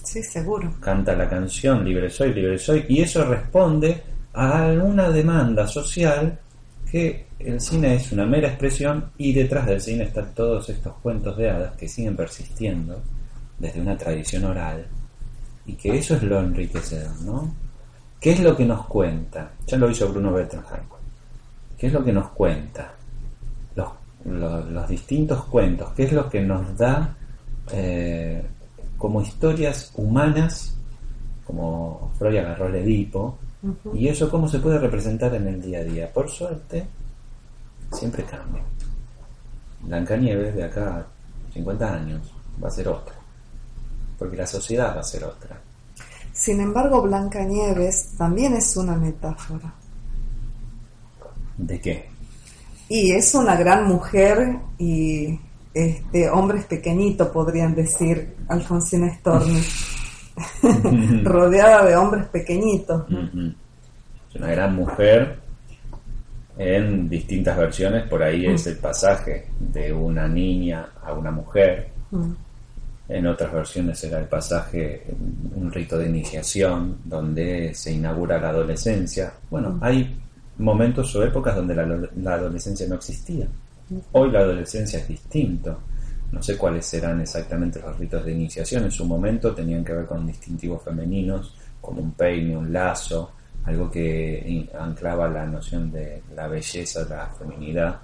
Sí, 0.03 0.21
seguro. 0.21 0.73
Canta 0.79 1.15
la 1.15 1.29
canción 1.29 1.83
Libre 1.85 2.09
soy, 2.09 2.33
libre 2.33 2.57
soy, 2.57 2.85
y 2.89 3.01
eso 3.01 3.23
responde 3.25 4.03
a 4.33 4.67
una 4.83 5.09
demanda 5.09 5.67
social 5.67 6.37
que 6.93 7.25
el 7.39 7.59
cine 7.59 7.95
es 7.95 8.11
una 8.11 8.23
mera 8.23 8.49
expresión 8.49 9.09
y 9.17 9.33
detrás 9.33 9.65
del 9.65 9.81
cine 9.81 10.03
están 10.03 10.31
todos 10.35 10.69
estos 10.69 10.93
cuentos 11.01 11.35
de 11.37 11.49
hadas 11.49 11.75
que 11.75 11.89
siguen 11.89 12.15
persistiendo 12.15 13.01
desde 13.57 13.81
una 13.81 13.97
tradición 13.97 14.45
oral 14.45 14.85
y 15.65 15.73
que 15.73 15.97
eso 15.97 16.15
es 16.15 16.21
lo 16.21 16.39
enriquecedor, 16.39 17.19
¿no? 17.21 17.51
¿Qué 18.19 18.33
es 18.33 18.41
lo 18.41 18.55
que 18.55 18.65
nos 18.65 18.85
cuenta? 18.85 19.53
Ya 19.65 19.77
lo 19.77 19.89
hizo 19.89 20.07
Bruno 20.09 20.33
Bettelheim. 20.33 20.83
¿Qué 21.79 21.87
es 21.87 21.93
lo 21.93 22.05
que 22.05 22.13
nos 22.13 22.29
cuenta? 22.29 22.93
Los, 23.75 23.89
los, 24.69 24.87
distintos 24.87 25.45
cuentos, 25.45 25.93
¿qué 25.93 26.03
es 26.03 26.11
lo 26.11 26.29
que 26.29 26.41
nos 26.41 26.77
da 26.77 27.17
eh, 27.71 28.45
como 28.99 29.19
historias 29.19 29.91
humanas, 29.95 30.77
como 31.43 32.13
Freud 32.19 32.37
agarró 32.37 32.67
el 32.67 32.75
Edipo, 32.75 33.39
y 33.93 34.07
eso 34.07 34.29
cómo 34.29 34.47
se 34.47 34.59
puede 34.59 34.79
representar 34.79 35.33
en 35.35 35.47
el 35.47 35.61
día 35.61 35.79
a 35.79 35.83
día. 35.83 36.11
Por 36.11 36.29
suerte, 36.29 36.85
siempre 37.91 38.23
cambia. 38.23 38.63
Blancanieves 39.81 40.55
de 40.55 40.63
acá 40.63 40.97
a 40.97 41.53
50 41.53 41.93
años 41.93 42.33
va 42.61 42.67
a 42.67 42.71
ser 42.71 42.87
otra, 42.87 43.15
porque 44.17 44.37
la 44.37 44.47
sociedad 44.47 44.95
va 44.95 45.01
a 45.01 45.03
ser 45.03 45.23
otra. 45.23 45.59
Sin 46.33 46.59
embargo, 46.59 47.01
Blancanieves 47.01 48.15
también 48.17 48.55
es 48.55 48.75
una 48.75 48.95
metáfora. 48.95 49.73
¿De 51.57 51.79
qué? 51.79 52.09
Y 52.89 53.11
es 53.11 53.33
una 53.35 53.55
gran 53.55 53.87
mujer 53.87 54.57
y 54.77 55.39
este, 55.73 56.29
hombres 56.29 56.65
pequeñitos, 56.65 57.29
podrían 57.29 57.75
decir 57.75 58.35
Alfonsina 58.47 59.13
Storni, 59.15 59.61
rodeada 61.23 61.85
de 61.85 61.95
hombres 61.95 62.25
pequeñitos. 62.27 63.03
Es 63.09 64.35
una 64.35 64.47
gran 64.47 64.75
mujer 64.75 65.37
en 66.57 67.09
distintas 67.09 67.57
versiones, 67.57 68.07
por 68.07 68.21
ahí 68.21 68.45
es 68.45 68.67
el 68.67 68.77
pasaje 68.77 69.47
de 69.59 69.91
una 69.91 70.27
niña 70.27 70.89
a 71.03 71.13
una 71.13 71.31
mujer. 71.31 71.89
En 73.09 73.27
otras 73.27 73.51
versiones 73.51 74.03
era 74.03 74.19
el 74.19 74.25
pasaje, 74.25 75.03
un 75.55 75.71
rito 75.71 75.97
de 75.97 76.07
iniciación, 76.07 76.99
donde 77.03 77.73
se 77.73 77.93
inaugura 77.93 78.39
la 78.39 78.49
adolescencia. 78.49 79.33
Bueno, 79.49 79.77
hay 79.81 80.19
momentos 80.57 81.15
o 81.15 81.23
épocas 81.23 81.55
donde 81.55 81.75
la 81.75 82.33
adolescencia 82.33 82.87
no 82.87 82.95
existía. 82.95 83.47
Hoy 84.13 84.31
la 84.31 84.39
adolescencia 84.39 84.99
es 84.99 85.07
distinto. 85.07 85.79
No 86.33 86.41
sé 86.41 86.57
cuáles 86.57 86.87
serán 86.87 87.21
exactamente 87.21 87.79
los 87.79 87.95
ritos 87.97 88.25
de 88.25 88.31
iniciación. 88.31 88.85
En 88.85 88.91
su 88.91 89.05
momento 89.05 89.53
tenían 89.53 89.85
que 89.85 89.93
ver 89.93 90.07
con 90.07 90.25
distintivos 90.25 90.81
femeninos, 90.81 91.55
como 91.79 92.01
un 92.01 92.13
peine, 92.13 92.57
un 92.57 92.73
lazo, 92.73 93.33
algo 93.65 93.89
que 93.91 94.67
anclaba 94.77 95.27
la 95.29 95.45
noción 95.45 95.91
de 95.91 96.23
la 96.35 96.47
belleza, 96.47 97.05
la 97.07 97.27
feminidad 97.27 98.01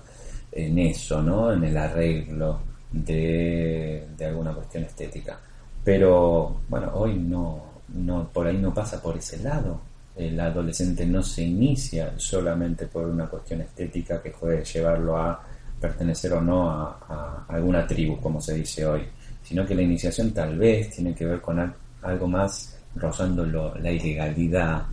en 0.52 0.78
eso, 0.78 1.24
¿no? 1.24 1.52
En 1.52 1.64
el 1.64 1.76
arreglo 1.76 2.62
de, 2.92 4.10
de 4.16 4.26
alguna 4.26 4.54
cuestión 4.54 4.84
estética. 4.84 5.40
Pero 5.84 6.62
bueno, 6.70 6.92
hoy 6.94 7.16
no, 7.16 7.64
no, 7.96 8.30
por 8.32 8.46
ahí 8.46 8.58
no 8.60 8.72
pasa 8.72 9.02
por 9.02 9.18
ese 9.18 9.40
lado. 9.40 9.82
El 10.16 10.40
adolescente 10.40 11.04
no 11.04 11.24
se 11.24 11.42
inicia 11.42 12.14
solamente 12.18 12.86
por 12.86 13.06
una 13.06 13.26
cuestión 13.26 13.62
estética 13.62 14.22
que 14.22 14.30
puede 14.30 14.64
llevarlo 14.64 15.18
a 15.18 15.49
pertenecer 15.80 16.34
o 16.34 16.42
no 16.42 16.70
a, 16.70 17.46
alguna 17.48 17.88
tribu, 17.88 18.20
como 18.20 18.42
se 18.42 18.56
dice 18.56 18.86
hoy, 18.86 19.04
sino 19.44 19.66
que 19.66 19.76
la 19.76 19.82
iniciación 19.82 20.32
tal 20.32 20.58
vez 20.58 20.90
tiene 20.92 21.16
que 21.16 21.26
ver 21.26 21.42
con 21.42 21.74
algo 22.02 22.28
más 22.28 22.78
rozando 22.96 23.46
la 23.46 23.92
ilegalidad, 23.92 24.84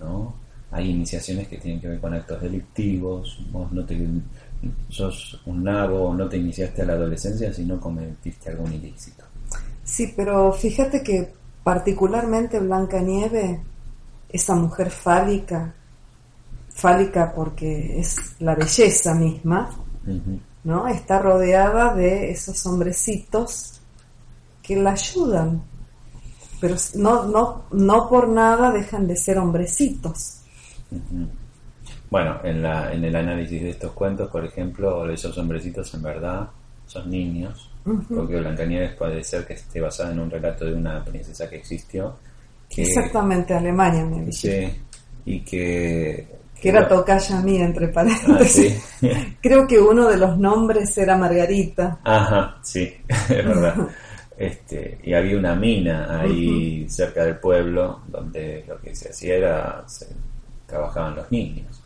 ¿no? 0.00 0.34
Hay 0.70 0.90
iniciaciones 0.90 1.48
que 1.48 1.56
tienen 1.56 1.80
que 1.80 1.88
ver 1.88 2.00
con 2.00 2.12
actos 2.12 2.42
delictivos, 2.42 3.38
vos 3.50 3.72
no 3.72 3.84
te 3.84 3.98
sos 4.90 5.40
un 5.46 5.64
nabo, 5.64 6.12
no 6.14 6.28
te 6.28 6.36
iniciaste 6.36 6.82
a 6.82 6.84
la 6.84 6.92
adolescencia, 6.92 7.52
sino 7.52 7.80
cometiste 7.80 8.50
algún 8.50 8.72
ilícito. 8.74 9.24
Sí, 9.82 10.12
pero 10.14 10.52
fíjate 10.52 11.02
que 11.02 11.32
particularmente 11.64 12.60
Blanca 12.60 13.00
Nieve, 13.00 13.60
esa 14.28 14.54
mujer 14.54 14.90
fálica, 14.90 15.74
fálica 16.68 17.32
porque 17.34 17.98
es 17.98 18.36
la 18.40 18.54
belleza 18.54 19.14
misma, 19.14 19.70
¿no? 20.64 20.88
Está 20.88 21.20
rodeada 21.20 21.94
de 21.94 22.30
esos 22.30 22.64
hombrecitos 22.66 23.80
que 24.62 24.76
la 24.76 24.92
ayudan, 24.92 25.62
pero 26.60 26.76
no, 26.94 27.24
no, 27.24 27.64
no 27.72 28.08
por 28.08 28.28
nada 28.28 28.70
dejan 28.70 29.06
de 29.06 29.16
ser 29.16 29.38
hombrecitos. 29.38 30.42
Bueno, 32.10 32.40
en, 32.42 32.62
la, 32.62 32.92
en 32.92 33.04
el 33.04 33.14
análisis 33.14 33.62
de 33.62 33.70
estos 33.70 33.92
cuentos, 33.92 34.30
por 34.30 34.44
ejemplo, 34.44 35.10
esos 35.10 35.36
hombrecitos 35.38 35.92
en 35.94 36.02
verdad 36.02 36.48
son 36.86 37.10
niños, 37.10 37.70
porque 38.08 38.38
Blancanieves 38.38 38.94
puede 38.94 39.22
ser 39.22 39.46
que 39.46 39.54
esté 39.54 39.80
basada 39.80 40.12
en 40.12 40.20
un 40.20 40.30
relato 40.30 40.64
de 40.64 40.74
una 40.74 41.04
princesa 41.04 41.48
que 41.48 41.56
existió. 41.56 42.16
Que, 42.68 42.82
Exactamente, 42.82 43.54
Alemania 43.54 44.04
me 44.04 44.24
dice. 44.24 44.70
Sí, 44.70 44.80
y 45.26 45.40
que... 45.40 46.37
Que 46.60 46.70
era 46.70 46.88
tocaya 46.88 47.40
mía, 47.40 47.64
entre 47.64 47.88
paréntesis. 47.88 48.82
Ah, 49.02 49.06
Creo 49.40 49.66
que 49.66 49.78
uno 49.78 50.08
de 50.08 50.16
los 50.16 50.36
nombres 50.38 50.96
era 50.98 51.16
Margarita. 51.16 52.00
Ajá, 52.04 52.58
sí, 52.62 52.92
es 53.08 53.28
verdad. 53.28 53.74
Este, 54.36 54.98
y 55.02 55.14
había 55.14 55.36
una 55.36 55.54
mina 55.54 56.20
ahí 56.20 56.88
cerca 56.88 57.24
del 57.24 57.36
pueblo 57.38 58.02
donde 58.06 58.64
lo 58.68 58.80
que 58.80 58.94
se 58.94 59.08
hacía 59.08 59.34
era 59.34 59.84
se 59.86 60.06
trabajaban 60.66 61.16
los 61.16 61.30
niños. 61.32 61.82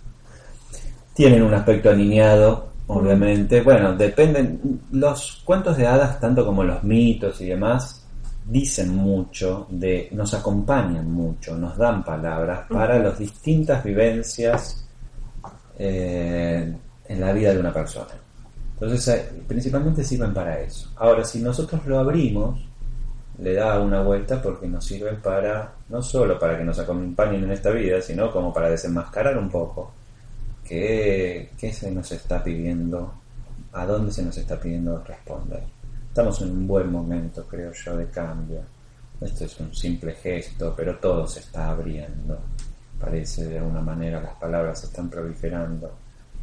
Tienen 1.15 1.43
un 1.43 1.55
aspecto 1.55 1.91
aniñado, 1.91 2.73
obviamente. 2.87 3.63
Bueno, 3.63 3.95
dependen. 3.95 4.81
Los 4.93 5.43
cuentos 5.45 5.77
de 5.77 5.87
hadas, 5.87 6.21
tanto 6.21 6.45
como 6.45 6.65
los 6.65 6.83
mitos 6.83 7.41
y 7.41 7.47
demás, 7.47 8.02
dicen 8.45 8.95
mucho, 8.95 9.67
de, 9.71 10.09
nos 10.13 10.35
acompañan 10.35 11.11
mucho, 11.11 11.57
nos 11.57 11.77
dan 11.77 12.05
palabras 12.05 12.67
para 12.69 12.99
las 12.99 13.19
distintas 13.19 13.83
vivencias 13.85 14.87
eh, 15.79 16.77
en 17.07 17.21
la 17.21 17.33
vida 17.33 17.53
de 17.53 17.61
una 17.61 17.73
persona. 17.73 18.11
Entonces, 18.75 19.09
eh, 19.09 19.43
principalmente 19.47 20.03
sirven 20.03 20.35
para 20.35 20.61
eso. 20.61 20.91
Ahora, 20.97 21.25
si 21.25 21.41
nosotros 21.41 21.87
lo 21.87 22.01
abrimos, 22.01 22.61
le 23.39 23.55
da 23.55 23.81
una 23.81 24.03
vuelta 24.03 24.43
porque 24.43 24.67
nos 24.67 24.85
sirve 24.85 25.13
para, 25.15 25.73
no 25.89 26.03
solo 26.03 26.39
para 26.39 26.59
que 26.59 26.65
nos 26.65 26.79
acompañen 26.79 27.45
en 27.45 27.53
esta 27.53 27.71
vida, 27.71 28.01
sino 28.01 28.31
como 28.31 28.53
para 28.53 28.71
desenmascarar 28.71 29.39
un 29.39 29.49
poco 29.49 29.93
qué 30.65 31.49
se 31.73 31.91
nos 31.91 32.11
está 32.13 32.43
pidiendo, 32.43 33.13
a 33.73 33.85
dónde 33.87 34.11
se 34.11 34.23
nos 34.23 34.37
está 34.37 34.59
pidiendo 34.59 35.03
responder. 35.05 35.63
Estamos 36.13 36.43
en 36.43 36.51
un 36.51 36.67
buen 36.67 36.93
momento, 36.93 37.43
creo 37.49 37.73
yo, 37.73 37.97
de 37.97 38.07
cambio. 38.11 38.61
Esto 39.19 39.47
es 39.47 39.59
un 39.61 39.75
simple 39.75 40.13
gesto, 40.13 40.75
pero 40.77 40.99
todo 40.99 41.27
se 41.27 41.41
está 41.41 41.71
abriendo. 41.71 42.39
Parece 43.01 43.47
de 43.47 43.59
alguna 43.59 43.81
manera 43.81 44.21
las 44.21 44.35
palabras 44.35 44.81
se 44.81 44.89
están 44.89 45.09
proliferando. 45.09 45.91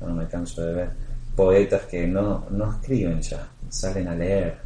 No 0.01 0.15
me 0.15 0.27
canso 0.27 0.63
de 0.63 0.73
ver 0.73 0.89
poetas 1.35 1.83
que 1.83 2.07
no, 2.07 2.47
no 2.49 2.71
escriben 2.71 3.21
ya, 3.21 3.47
salen 3.69 4.07
a 4.07 4.15
leer. 4.15 4.57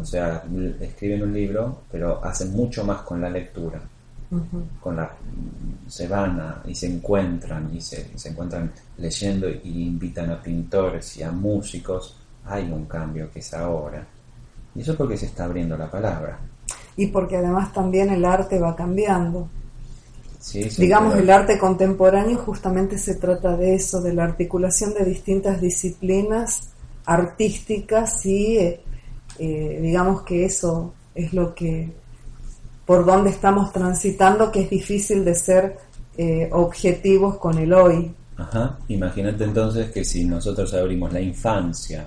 O 0.00 0.02
sea, 0.02 0.42
escriben 0.80 1.24
un 1.24 1.34
libro, 1.34 1.82
pero 1.92 2.24
hacen 2.24 2.52
mucho 2.52 2.84
más 2.84 3.02
con 3.02 3.20
la 3.20 3.28
lectura. 3.28 3.82
con 4.80 4.96
la, 4.96 5.14
se 5.86 6.08
van 6.08 6.62
y 6.64 6.74
se 6.74 6.86
encuentran 6.86 7.68
y 7.70 7.82
se, 7.82 8.16
se 8.16 8.30
encuentran 8.30 8.72
leyendo 8.96 9.46
y 9.50 9.88
invitan 9.88 10.30
a 10.30 10.40
pintores 10.40 11.18
y 11.18 11.22
a 11.22 11.30
músicos. 11.30 12.16
Hay 12.46 12.72
un 12.72 12.86
cambio 12.86 13.30
que 13.30 13.40
es 13.40 13.52
ahora. 13.52 14.06
Y 14.74 14.80
eso 14.80 14.96
porque 14.96 15.16
se 15.16 15.26
está 15.26 15.44
abriendo 15.44 15.76
la 15.76 15.90
palabra. 15.90 16.40
Y 16.96 17.06
porque 17.08 17.36
además 17.36 17.72
también 17.72 18.10
el 18.10 18.24
arte 18.24 18.58
va 18.58 18.74
cambiando. 18.76 19.48
Digamos, 20.76 21.16
el 21.16 21.30
arte 21.30 21.56
contemporáneo 21.56 22.36
justamente 22.38 22.98
se 22.98 23.14
trata 23.14 23.56
de 23.56 23.74
eso, 23.74 24.00
de 24.00 24.12
la 24.12 24.24
articulación 24.24 24.92
de 24.92 25.04
distintas 25.04 25.60
disciplinas 25.60 26.72
artísticas 27.04 28.24
y 28.26 28.58
eh, 28.58 28.80
eh, 29.38 29.78
digamos 29.80 30.22
que 30.22 30.44
eso 30.44 30.94
es 31.14 31.32
lo 31.32 31.54
que, 31.54 31.92
por 32.84 33.04
donde 33.04 33.30
estamos 33.30 33.72
transitando, 33.72 34.50
que 34.50 34.62
es 34.62 34.70
difícil 34.70 35.24
de 35.24 35.34
ser 35.34 35.78
eh, 36.16 36.48
objetivos 36.52 37.38
con 37.38 37.58
el 37.58 37.72
hoy. 37.72 38.14
Ajá, 38.36 38.78
imagínate 38.88 39.44
entonces 39.44 39.90
que 39.90 40.04
si 40.04 40.24
nosotros 40.24 40.72
abrimos 40.74 41.12
la 41.12 41.20
infancia, 41.20 42.06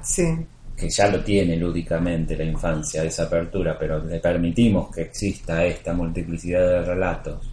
que 0.75 0.89
ya 0.89 1.07
lo 1.09 1.23
tiene 1.23 1.55
lúdicamente 1.55 2.35
la 2.35 2.43
infancia, 2.43 3.03
esa 3.03 3.23
apertura, 3.23 3.77
pero 3.79 4.03
le 4.03 4.19
permitimos 4.19 4.93
que 4.93 5.03
exista 5.03 5.65
esta 5.65 5.93
multiplicidad 5.93 6.67
de 6.67 6.81
relatos, 6.81 7.49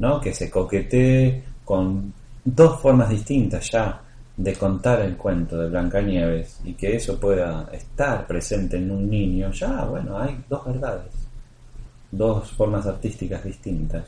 ¿no? 0.00 0.20
que 0.20 0.34
se 0.34 0.50
coquetee 0.50 1.42
con 1.64 2.12
dos 2.44 2.80
formas 2.80 3.10
distintas 3.10 3.70
ya 3.70 4.00
de 4.36 4.54
contar 4.54 5.00
el 5.02 5.16
cuento 5.16 5.58
de 5.58 5.68
Blancanieves 5.68 6.60
y 6.64 6.74
que 6.74 6.96
eso 6.96 7.18
pueda 7.18 7.68
estar 7.72 8.26
presente 8.26 8.76
en 8.76 8.90
un 8.90 9.08
niño, 9.08 9.50
ya, 9.50 9.84
bueno, 9.84 10.18
hay 10.18 10.38
dos 10.48 10.64
verdades, 10.64 11.12
dos 12.10 12.50
formas 12.52 12.86
artísticas 12.86 13.44
distintas. 13.44 14.04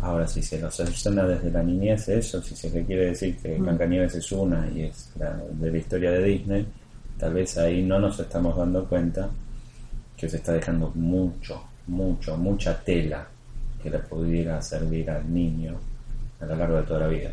Ahora, 0.00 0.26
si 0.26 0.42
se 0.42 0.58
lo 0.58 0.70
cercena 0.70 1.24
desde 1.24 1.50
la 1.50 1.62
niñez 1.62 2.08
eso, 2.08 2.42
si 2.42 2.56
se 2.56 2.70
le 2.70 2.84
quiere 2.84 3.06
decir 3.10 3.36
que 3.36 3.56
mm. 3.56 3.62
Blancanieves 3.62 4.14
es 4.16 4.32
una 4.32 4.68
y 4.74 4.82
es 4.82 5.12
de 5.14 5.70
la 5.70 5.78
historia 5.78 6.10
de 6.10 6.24
Disney, 6.24 6.66
tal 7.22 7.34
vez 7.34 7.56
ahí 7.56 7.84
no 7.84 8.00
nos 8.00 8.18
estamos 8.18 8.56
dando 8.56 8.84
cuenta 8.84 9.30
que 10.16 10.28
se 10.28 10.38
está 10.38 10.54
dejando 10.54 10.90
mucho, 10.96 11.62
mucho, 11.86 12.36
mucha 12.36 12.82
tela 12.82 13.24
que 13.80 13.90
le 13.90 14.00
pudiera 14.00 14.60
servir 14.60 15.08
al 15.08 15.32
niño 15.32 15.78
a 16.40 16.46
lo 16.46 16.56
largo 16.56 16.78
de 16.78 16.82
toda 16.82 16.98
la 16.98 17.06
vida. 17.06 17.30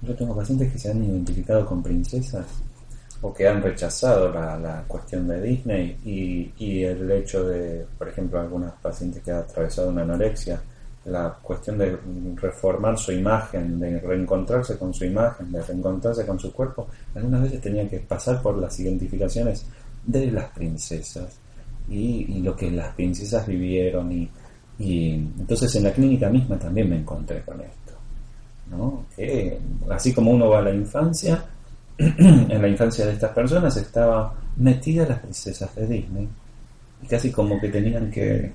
Yo 0.00 0.14
tengo 0.14 0.34
pacientes 0.34 0.72
que 0.72 0.78
se 0.78 0.90
han 0.90 1.04
identificado 1.04 1.66
con 1.66 1.82
princesas 1.82 2.46
o 3.20 3.34
que 3.34 3.46
han 3.46 3.62
rechazado 3.62 4.32
la, 4.32 4.82
cuestión 4.88 5.28
de 5.28 5.42
Disney 5.42 5.98
y, 6.02 6.54
y, 6.56 6.82
el 6.82 7.10
hecho 7.10 7.46
de, 7.46 7.84
por 7.98 8.08
ejemplo, 8.08 8.40
algunas 8.40 8.72
pacientes 8.80 9.22
que 9.22 9.30
han 9.30 9.40
atravesado 9.40 9.90
una 9.90 10.04
anorexia, 10.04 10.58
la 11.06 11.38
cuestión 11.40 11.78
de 11.78 11.96
reformar 12.36 12.98
su 12.98 13.12
imagen, 13.12 13.78
de 13.78 14.00
reencontrarse 14.00 14.76
con 14.76 14.92
su 14.92 15.04
imagen, 15.04 15.52
de 15.52 15.62
reencontrarse 15.62 16.26
con 16.26 16.38
su 16.38 16.52
cuerpo, 16.52 16.88
algunas 17.14 17.42
veces 17.42 17.60
tenían 17.60 17.88
que 17.88 18.00
pasar 18.00 18.42
por 18.42 18.56
las 18.58 18.78
identificaciones 18.80 19.66
de 20.04 20.30
las 20.30 20.50
princesas 20.50 21.38
y, 21.88 22.40
lo 22.42 22.56
que 22.56 22.70
las 22.70 22.92
princesas 22.94 23.46
vivieron 23.46 24.10
y, 24.10 24.28
y 24.78 25.14
entonces 25.14 25.74
en 25.76 25.84
la 25.84 25.92
clínica 25.92 26.28
misma 26.28 26.58
también 26.58 26.90
me 26.90 26.96
encontré 26.96 27.42
con 27.42 27.60
esto. 27.60 27.92
¿no? 28.70 29.06
Que 29.14 29.58
así 29.90 30.12
como 30.12 30.32
uno 30.32 30.48
va 30.48 30.58
a 30.58 30.62
la 30.62 30.74
infancia, 30.74 31.44
en 31.98 32.60
la 32.60 32.68
infancia 32.68 33.06
de 33.06 33.12
estas 33.12 33.30
personas 33.30 33.76
estaba 33.76 34.34
metida 34.56 35.06
las 35.06 35.20
princesas 35.20 35.72
de 35.76 35.86
Disney. 35.86 36.28
Y 37.02 37.06
casi 37.06 37.30
como 37.30 37.60
que 37.60 37.68
tenían 37.68 38.10
que 38.10 38.52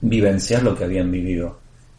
vivenciar 0.00 0.62
lo 0.62 0.76
que 0.76 0.84
habían 0.84 1.10
vivido 1.10 1.58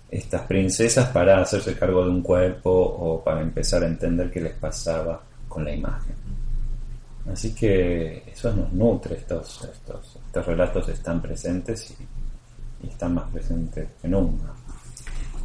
estas 0.10 0.42
princesas 0.42 1.10
para 1.10 1.42
hacerse 1.42 1.78
cargo 1.78 2.04
de 2.04 2.10
un 2.10 2.22
cuerpo 2.22 2.70
o 2.70 3.24
para 3.24 3.42
empezar 3.42 3.84
a 3.84 3.88
entender 3.88 4.30
qué 4.30 4.42
les 4.42 4.54
pasaba 4.54 5.22
con 5.48 5.64
la 5.64 5.74
imagen. 5.74 6.16
Así 7.32 7.54
que 7.54 8.24
eso 8.32 8.54
nos 8.54 8.74
nutre, 8.74 9.16
estos, 9.16 9.70
estos, 9.72 10.18
estos 10.26 10.46
relatos 10.46 10.90
están 10.90 11.22
presentes 11.22 11.92
y 11.92 12.04
y 12.84 12.88
están 12.88 13.14
más 13.16 13.30
presentes 13.32 13.88
que 14.02 14.08
nunca. 14.08 14.54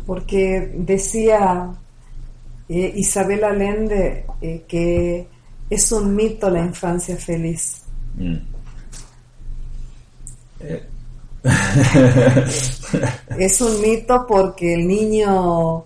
Porque 0.07 0.73
decía 0.77 1.71
eh, 2.69 2.93
Isabel 2.97 3.45
Allende 3.45 4.25
eh, 4.41 4.65
que 4.67 5.27
es 5.69 5.93
un 5.93 6.15
mito 6.15 6.49
la 6.51 6.65
infancia 6.65 7.17
feliz. 7.17 7.83
Mm. 8.17 8.37
Eh. 10.61 10.87
es 13.39 13.61
un 13.61 13.81
mito 13.81 14.27
porque 14.27 14.75
el 14.75 14.87
niño 14.87 15.85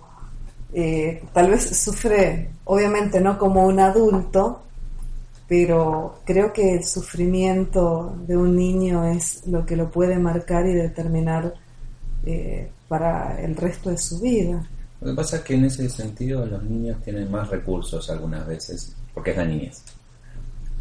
tal 1.33 1.51
vez 1.51 1.77
sufre, 1.77 2.51
obviamente 2.65 3.21
no 3.21 3.39
como 3.39 3.67
un 3.67 3.81
adulto, 3.81 4.63
pero 5.51 6.21
creo 6.25 6.53
que 6.53 6.77
el 6.77 6.85
sufrimiento 6.85 8.15
de 8.25 8.37
un 8.37 8.55
niño 8.55 9.05
es 9.05 9.45
lo 9.49 9.67
que 9.67 9.75
lo 9.75 9.91
puede 9.91 10.17
marcar 10.17 10.65
y 10.65 10.75
determinar 10.75 11.53
eh, 12.25 12.71
para 12.87 13.41
el 13.41 13.57
resto 13.57 13.91
de 13.91 13.99
su 13.99 14.21
vida. 14.21 14.65
Lo 15.01 15.11
que 15.11 15.17
pasa 15.17 15.39
es 15.39 15.43
que 15.43 15.55
en 15.55 15.65
ese 15.65 15.89
sentido 15.89 16.47
los 16.47 16.63
niños 16.63 17.03
tienen 17.03 17.29
más 17.29 17.49
recursos 17.49 18.09
algunas 18.11 18.47
veces, 18.47 18.95
porque 19.13 19.33
es 19.33 19.39
la 19.39 19.45
niñez. 19.45 19.83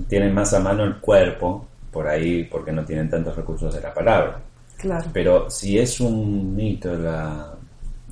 Tienen 0.08 0.36
más 0.36 0.54
a 0.54 0.60
mano 0.60 0.84
el 0.84 1.00
cuerpo, 1.00 1.66
por 1.92 2.08
ahí 2.08 2.44
porque 2.44 2.72
no 2.72 2.86
tienen 2.86 3.10
tantos 3.10 3.36
recursos 3.36 3.74
de 3.74 3.82
la 3.82 3.92
palabra. 3.92 4.40
Claro. 4.80 5.10
Pero 5.12 5.50
si 5.50 5.78
es 5.78 6.00
un 6.00 6.56
mito 6.56 6.96
la, 6.96 7.54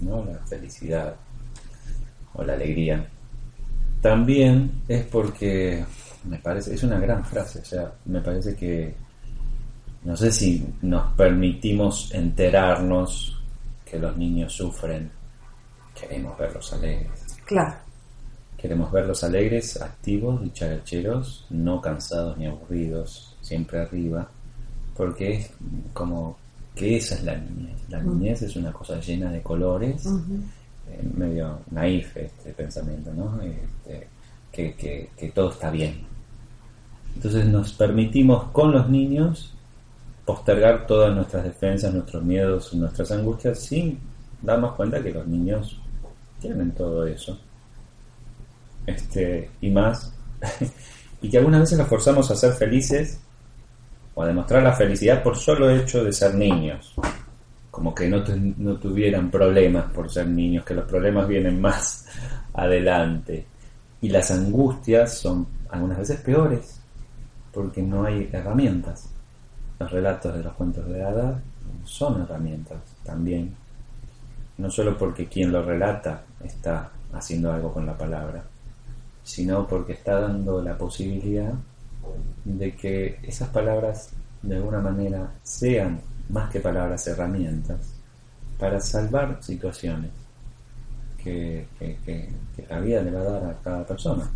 ¿no? 0.01 0.25
la 0.25 0.37
felicidad 0.45 1.15
o 2.33 2.43
la 2.43 2.53
alegría, 2.53 3.07
también 4.01 4.81
es 4.87 5.05
porque 5.05 5.85
me 6.25 6.39
parece, 6.39 6.75
es 6.75 6.83
una 6.83 6.99
gran 6.99 7.23
frase, 7.23 7.59
o 7.59 7.65
sea, 7.65 7.91
me 8.05 8.19
parece 8.19 8.53
que 8.55 8.93
no 10.03 10.15
sé 10.15 10.31
si 10.31 10.65
nos 10.81 11.13
permitimos 11.13 12.13
enterarnos 12.13 13.41
que 13.85 13.97
los 13.97 14.15
niños 14.17 14.53
sufren, 14.53 15.09
queremos 15.97 16.37
verlos 16.37 16.73
alegres. 16.73 17.25
Claro. 17.45 17.75
Queremos 18.57 18.91
verlos 18.91 19.23
alegres, 19.23 19.81
activos, 19.81 20.41
dicharcheros, 20.41 21.45
no 21.49 21.79
cansados 21.79 22.37
ni 22.37 22.45
aburridos, 22.45 23.37
siempre 23.41 23.79
arriba, 23.79 24.29
porque 24.95 25.33
es 25.33 25.51
como 25.93 26.37
que 26.77 26.97
esa 26.97 27.15
es 27.15 27.23
la 27.23 27.35
niñez. 27.35 27.77
La 27.89 28.01
niñez 28.01 28.41
es 28.43 28.55
una 28.55 28.71
cosa 28.71 28.99
llena 28.99 29.31
de 29.31 29.41
colores, 29.41 30.05
eh, 30.05 31.09
medio 31.15 31.59
naif 31.71 32.15
este 32.15 32.53
pensamiento, 32.53 33.11
¿no? 33.13 33.41
Este, 33.41 34.07
que, 34.51 34.75
que, 34.75 35.09
que 35.17 35.29
todo 35.29 35.51
está 35.51 35.69
bien, 35.69 36.05
Entonces 37.15 37.45
nos 37.45 37.73
permitimos 37.73 38.45
con 38.51 38.71
los 38.71 38.89
niños 38.89 39.53
postergar 40.25 40.85
todas 40.87 41.15
nuestras 41.15 41.43
defensas, 41.43 41.93
nuestros 41.93 42.23
miedos, 42.23 42.73
nuestras 42.73 43.11
angustias, 43.11 43.59
sin 43.59 43.99
darnos 44.41 44.75
cuenta 44.75 45.01
que 45.01 45.11
los 45.11 45.25
niños 45.27 45.79
tienen 46.39 46.71
todo 46.71 47.05
eso. 47.05 47.39
Este, 48.85 49.49
y 49.61 49.69
más. 49.69 50.13
y 51.21 51.29
que 51.29 51.37
algunas 51.37 51.61
veces 51.61 51.77
los 51.77 51.87
forzamos 51.87 52.29
a 52.29 52.35
ser 52.35 52.53
felices 52.53 53.19
o 54.17 54.23
a 54.23 54.25
demostrar 54.25 54.63
la 54.63 54.73
felicidad 54.73 55.21
por 55.21 55.37
solo 55.37 55.69
hecho 55.69 56.03
de 56.03 56.11
ser 56.11 56.33
niños. 56.33 56.95
Como 57.69 57.93
que 57.93 58.09
no, 58.09 58.23
no 58.57 58.77
tuvieran 58.77 59.29
problemas 59.29 59.91
por 59.91 60.09
ser 60.09 60.27
niños, 60.27 60.65
que 60.65 60.73
los 60.73 60.85
problemas 60.85 61.27
vienen 61.27 61.61
más 61.61 62.07
adelante. 62.53 63.45
Y 64.01 64.09
las 64.09 64.31
angustias 64.31 65.19
son 65.19 65.45
algunas 65.69 65.99
veces 65.99 66.19
peores 66.21 66.79
porque 67.53 67.83
no 67.83 68.05
hay 68.05 68.27
herramientas. 68.33 69.07
Los 69.79 69.91
relatos 69.91 70.33
de 70.33 70.43
los 70.43 70.53
cuentos 70.53 70.87
de 70.87 71.03
hadas 71.03 71.39
son 71.83 72.19
herramientas 72.23 72.79
también. 73.03 73.55
No 74.57 74.71
solo 74.71 74.97
porque 74.97 75.27
quien 75.27 75.51
lo 75.51 75.61
relata 75.61 76.23
está 76.43 76.89
haciendo 77.13 77.53
algo 77.53 77.71
con 77.71 77.85
la 77.85 77.95
palabra, 77.95 78.43
sino 79.23 79.67
porque 79.67 79.93
está 79.93 80.21
dando 80.21 80.59
la 80.59 80.75
posibilidad 80.75 81.53
de 82.43 82.75
que 82.75 83.19
esas 83.23 83.49
palabras 83.49 84.09
de 84.41 84.55
alguna 84.55 84.79
manera 84.79 85.31
sean 85.43 85.99
más 86.29 86.49
que 86.49 86.59
palabras 86.59 87.05
herramientas 87.07 87.93
para 88.59 88.79
salvar 88.79 89.37
situaciones 89.41 90.11
que, 91.23 91.67
que 91.77 92.29
la 92.69 92.79
vida 92.79 93.01
le 93.01 93.11
va 93.11 93.19
a 93.19 93.23
dar 93.23 93.43
a 93.45 93.53
cada 93.61 93.85
persona. 93.85 94.29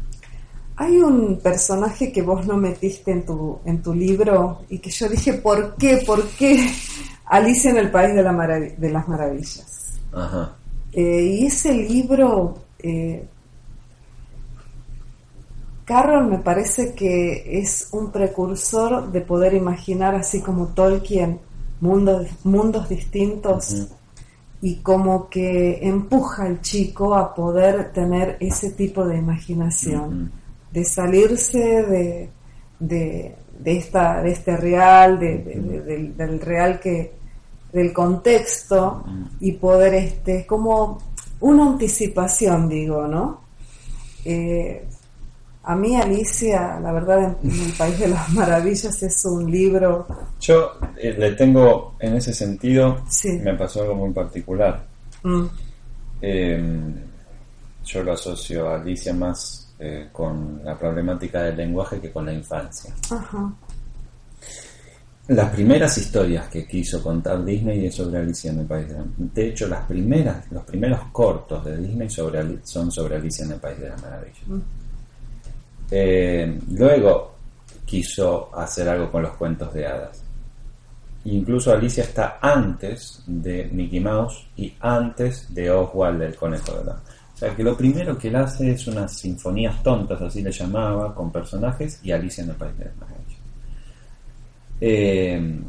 Hay 0.75 0.97
un 0.97 1.39
personaje 1.39 2.11
que 2.11 2.21
vos 2.21 2.47
no 2.47 2.57
metiste 2.57 3.11
en 3.11 3.25
tu, 3.25 3.59
en 3.65 3.81
tu 3.81 3.93
libro 3.93 4.61
y 4.69 4.79
que 4.79 4.89
yo 4.89 5.07
dije, 5.09 5.33
¿por 5.33 5.75
qué? 5.75 6.01
¿Por 6.05 6.27
qué 6.29 6.71
Alicia 7.25 7.71
en 7.71 7.77
el 7.77 7.91
País 7.91 8.15
de, 8.15 8.23
la 8.23 8.33
de 8.77 8.89
las 8.89 9.07
Maravillas? 9.07 9.99
Ajá. 10.11 10.55
Eh, 10.93 11.37
y 11.39 11.45
ese 11.45 11.73
libro, 11.73 12.55
eh, 12.79 13.27
Carroll 15.91 16.27
me 16.27 16.37
parece 16.37 16.93
que 16.93 17.59
es 17.59 17.89
un 17.91 18.13
precursor 18.13 19.11
de 19.11 19.19
poder 19.19 19.53
imaginar, 19.53 20.15
así 20.15 20.39
como 20.39 20.67
Tolkien, 20.67 21.41
mundos, 21.81 22.27
mundos 22.45 22.87
distintos. 22.87 23.87
y 24.61 24.75
como 24.77 25.27
que 25.27 25.79
empuja 25.85 26.43
al 26.43 26.61
chico 26.61 27.13
a 27.13 27.33
poder 27.33 27.91
tener 27.91 28.37
ese 28.39 28.69
tipo 28.71 29.05
de 29.05 29.17
imaginación 29.17 30.31
de 30.71 30.85
salirse 30.85 31.59
de, 31.59 32.29
de, 32.79 33.35
esta, 33.65 34.21
de 34.21 34.31
este 34.31 34.55
real, 34.55 35.19
de, 35.19 35.39
del, 36.15 36.39
real 36.39 36.79
que, 36.79 37.15
del 37.73 37.91
contexto 37.91 39.03
y 39.41 39.53
poder, 39.53 39.95
este, 39.95 40.45
como 40.45 40.99
una 41.41 41.65
anticipación, 41.65 42.69
digo, 42.69 43.07
¿no? 43.07 43.41
Eh, 44.23 44.87
a 45.63 45.75
mí 45.75 45.95
Alicia, 45.95 46.79
la 46.79 46.91
verdad, 46.91 47.37
en, 47.43 47.51
el 47.51 47.73
País 47.73 47.99
de 47.99 48.07
las 48.07 48.29
Maravillas 48.33 49.03
es 49.03 49.25
un 49.25 49.49
libro... 49.49 50.07
Yo 50.39 50.71
eh, 50.97 51.15
le 51.17 51.33
tengo, 51.33 51.95
en 51.99 52.15
ese 52.15 52.33
sentido, 52.33 53.03
me 53.43 53.53
pasó 53.53 53.83
algo 53.83 53.95
muy 53.95 54.11
particular. 54.11 54.83
Mm. 55.23 55.45
Em, 56.21 56.95
yo 57.85 58.03
lo 58.03 58.13
asocio 58.13 58.69
a 58.69 58.75
Alicia 58.75 59.13
más 59.13 59.73
eh, 59.79 60.09
con 60.11 60.61
la 60.63 60.77
problemática 60.77 61.43
del 61.43 61.57
lenguaje 61.57 61.99
que 61.99 62.11
con 62.11 62.25
la 62.25 62.33
infancia. 62.33 62.93
Las 65.27 65.49
primeras 65.51 65.95
historias 65.97 66.47
que 66.47 66.65
quiso 66.65 67.03
contar 67.03 67.45
Disney 67.45 67.85
es 67.85 67.95
sobre 67.95 68.19
Alicia 68.19 68.51
en 68.51 68.59
el 68.59 68.65
País 68.65 68.87
de 68.87 68.95
la 68.95 69.05
De 69.17 69.47
hecho, 69.47 69.67
las 69.67 69.85
primeras, 69.85 70.51
los 70.51 70.63
primeros 70.63 70.99
cortos 71.11 71.63
de 71.65 71.77
Disney 71.77 72.09
sobre, 72.09 72.59
son 72.63 72.91
sobre 72.91 73.17
Alicia 73.17 73.45
en 73.45 73.51
el 73.51 73.59
País 73.59 73.79
de 73.79 73.89
las 73.89 74.01
Maravillas. 74.01 74.47
Mm. 74.47 74.80
Eh, 75.91 76.59
luego 76.71 77.35
quiso 77.85 78.49
hacer 78.57 78.87
algo 78.87 79.11
con 79.11 79.23
los 79.23 79.35
cuentos 79.35 79.73
de 79.73 79.85
hadas. 79.85 80.23
Incluso 81.25 81.71
Alicia 81.71 82.03
está 82.03 82.39
antes 82.41 83.21
de 83.27 83.69
Mickey 83.71 83.99
Mouse 83.99 84.47
y 84.57 84.73
antes 84.79 85.53
de 85.53 85.69
Oswald 85.69 86.21
el 86.23 86.35
Conejo 86.35 86.79
de 86.79 86.85
la 86.85 87.01
sea 87.41 87.55
que 87.55 87.63
lo 87.63 87.75
primero 87.75 88.15
que 88.19 88.27
él 88.27 88.35
hace 88.35 88.71
es 88.71 88.85
unas 88.85 89.17
sinfonías 89.17 89.81
tontas, 89.81 90.21
así 90.21 90.43
le 90.43 90.51
llamaba, 90.51 91.15
con 91.15 91.31
personajes 91.31 91.99
y 92.03 92.11
Alicia 92.11 92.43
en 92.43 92.51
el 92.51 92.55
País 92.55 92.77
de 92.77 92.85
las 92.85 92.97
Maravillas. 92.97 93.39
Eh, 94.79 95.59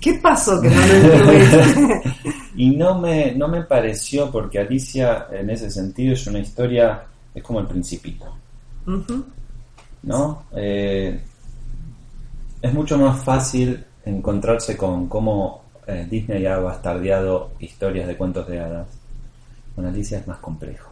¿Qué 0.00 0.14
pasó 0.14 0.60
que 0.60 0.68
no 0.68 0.76
lo 0.76 2.02
Y 2.56 2.70
no 2.70 2.98
me, 2.98 3.36
no 3.36 3.46
me 3.46 3.62
pareció, 3.62 4.32
porque 4.32 4.58
Alicia 4.58 5.28
en 5.30 5.48
ese 5.50 5.70
sentido 5.70 6.14
es 6.14 6.26
una 6.26 6.40
historia, 6.40 7.04
es 7.34 7.42
como 7.42 7.60
el 7.60 7.66
principito. 7.66 8.26
¿No? 10.02 10.44
Eh, 10.52 11.20
es 12.60 12.74
mucho 12.74 12.98
más 12.98 13.22
fácil 13.22 13.84
encontrarse 14.04 14.76
con 14.76 15.08
cómo 15.08 15.62
eh, 15.86 16.06
Disney 16.10 16.46
ha 16.46 16.58
bastardeado 16.58 17.52
historias 17.60 18.06
de 18.06 18.16
cuentos 18.16 18.46
de 18.48 18.60
hadas 18.60 18.86
con 19.74 19.86
Alicia 19.86 20.18
es 20.18 20.26
más 20.26 20.38
complejo. 20.38 20.90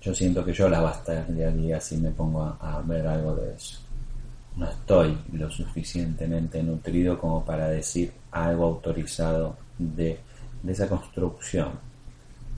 Yo 0.00 0.14
siento 0.14 0.44
que 0.44 0.52
yo 0.52 0.68
la 0.68 0.80
bastaría 0.80 1.80
si 1.80 1.96
me 1.96 2.10
pongo 2.10 2.56
a, 2.60 2.82
ver 2.84 3.06
algo 3.06 3.34
de 3.34 3.54
eso. 3.54 3.78
No 4.56 4.68
estoy 4.68 5.16
lo 5.32 5.50
suficientemente 5.50 6.62
nutrido 6.62 7.18
como 7.18 7.44
para 7.44 7.68
decir 7.68 8.12
algo 8.32 8.66
autorizado 8.66 9.56
de, 9.78 10.18
de 10.62 10.72
esa 10.72 10.88
construcción 10.88 11.70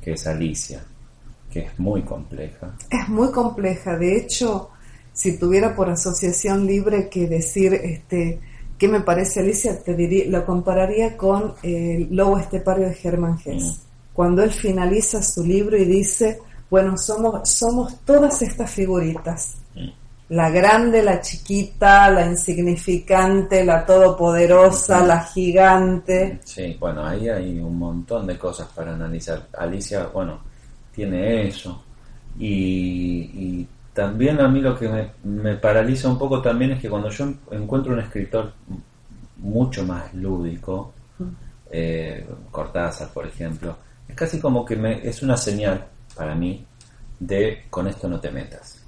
que 0.01 0.13
es 0.13 0.27
Alicia, 0.27 0.83
que 1.51 1.61
es 1.61 1.79
muy 1.79 2.03
compleja. 2.03 2.75
Es 2.89 3.09
muy 3.09 3.31
compleja. 3.31 3.97
De 3.97 4.17
hecho, 4.17 4.71
si 5.13 5.39
tuviera 5.39 5.75
por 5.75 5.91
asociación 5.91 6.67
libre 6.67 7.09
que 7.09 7.27
decir 7.27 7.75
este 7.75 8.41
qué 8.79 8.89
me 8.89 9.01
parece 9.01 9.41
Alicia, 9.41 9.83
te 9.83 9.95
diría, 9.95 10.25
lo 10.29 10.47
compararía 10.47 11.17
con 11.17 11.55
el 11.63 12.09
Lobo 12.15 12.39
Estepario 12.39 12.89
de 12.89 12.95
Germán 12.95 13.39
Hesse. 13.45 13.63
Mm 13.63 13.91
cuando 14.13 14.43
él 14.43 14.51
finaliza 14.51 15.23
su 15.23 15.45
libro 15.45 15.79
y 15.79 15.85
dice, 15.85 16.41
bueno, 16.69 16.97
somos, 16.99 17.49
somos 17.49 18.01
todas 18.05 18.43
estas 18.43 18.71
figuritas. 18.71 19.55
Mm. 19.75 19.89
La 20.31 20.51
grande, 20.51 21.03
la 21.03 21.21
chiquita, 21.21 22.11
la 22.11 22.27
insignificante, 22.27 23.65
la 23.65 23.85
todopoderosa, 23.85 25.05
la 25.05 25.25
gigante. 25.25 26.39
Sí, 26.45 26.77
bueno, 26.79 27.05
ahí 27.05 27.29
hay 27.29 27.59
un 27.59 27.79
montón 27.79 28.27
de 28.27 28.39
cosas 28.39 28.69
para 28.75 28.93
analizar. 28.93 29.49
Alicia, 29.59 30.09
bueno, 30.09 30.41
tiene 31.01 31.49
eso. 31.49 31.83
Y, 32.39 33.67
también 33.95 34.41
a 34.41 34.49
mí 34.49 34.61
lo 34.61 34.79
que 34.79 34.89
me, 34.89 35.11
me, 35.25 35.57
paraliza 35.57 36.09
un 36.09 36.17
poco 36.17 36.41
también 36.41 36.71
es 36.73 36.81
que 36.81 36.89
cuando 36.89 37.11
yo 37.11 37.33
encuentro 37.51 37.93
un 37.93 37.99
escritor 37.99 38.53
mucho 39.39 39.85
más 39.85 40.15
lúdico, 40.15 40.93
eh, 41.71 42.27
Cortázar, 42.51 43.09
por 43.09 43.27
ejemplo, 43.27 43.77
es 44.09 44.15
casi 44.15 44.39
como 44.39 44.65
que 44.65 44.77
me, 44.77 45.07
es 45.07 45.23
una 45.23 45.37
señal 45.37 45.87
para 46.15 46.35
mí 46.35 46.65
de 47.19 47.65
con 47.69 47.89
esto 47.89 48.09
no 48.09 48.21
te 48.21 48.31
metas. 48.31 48.79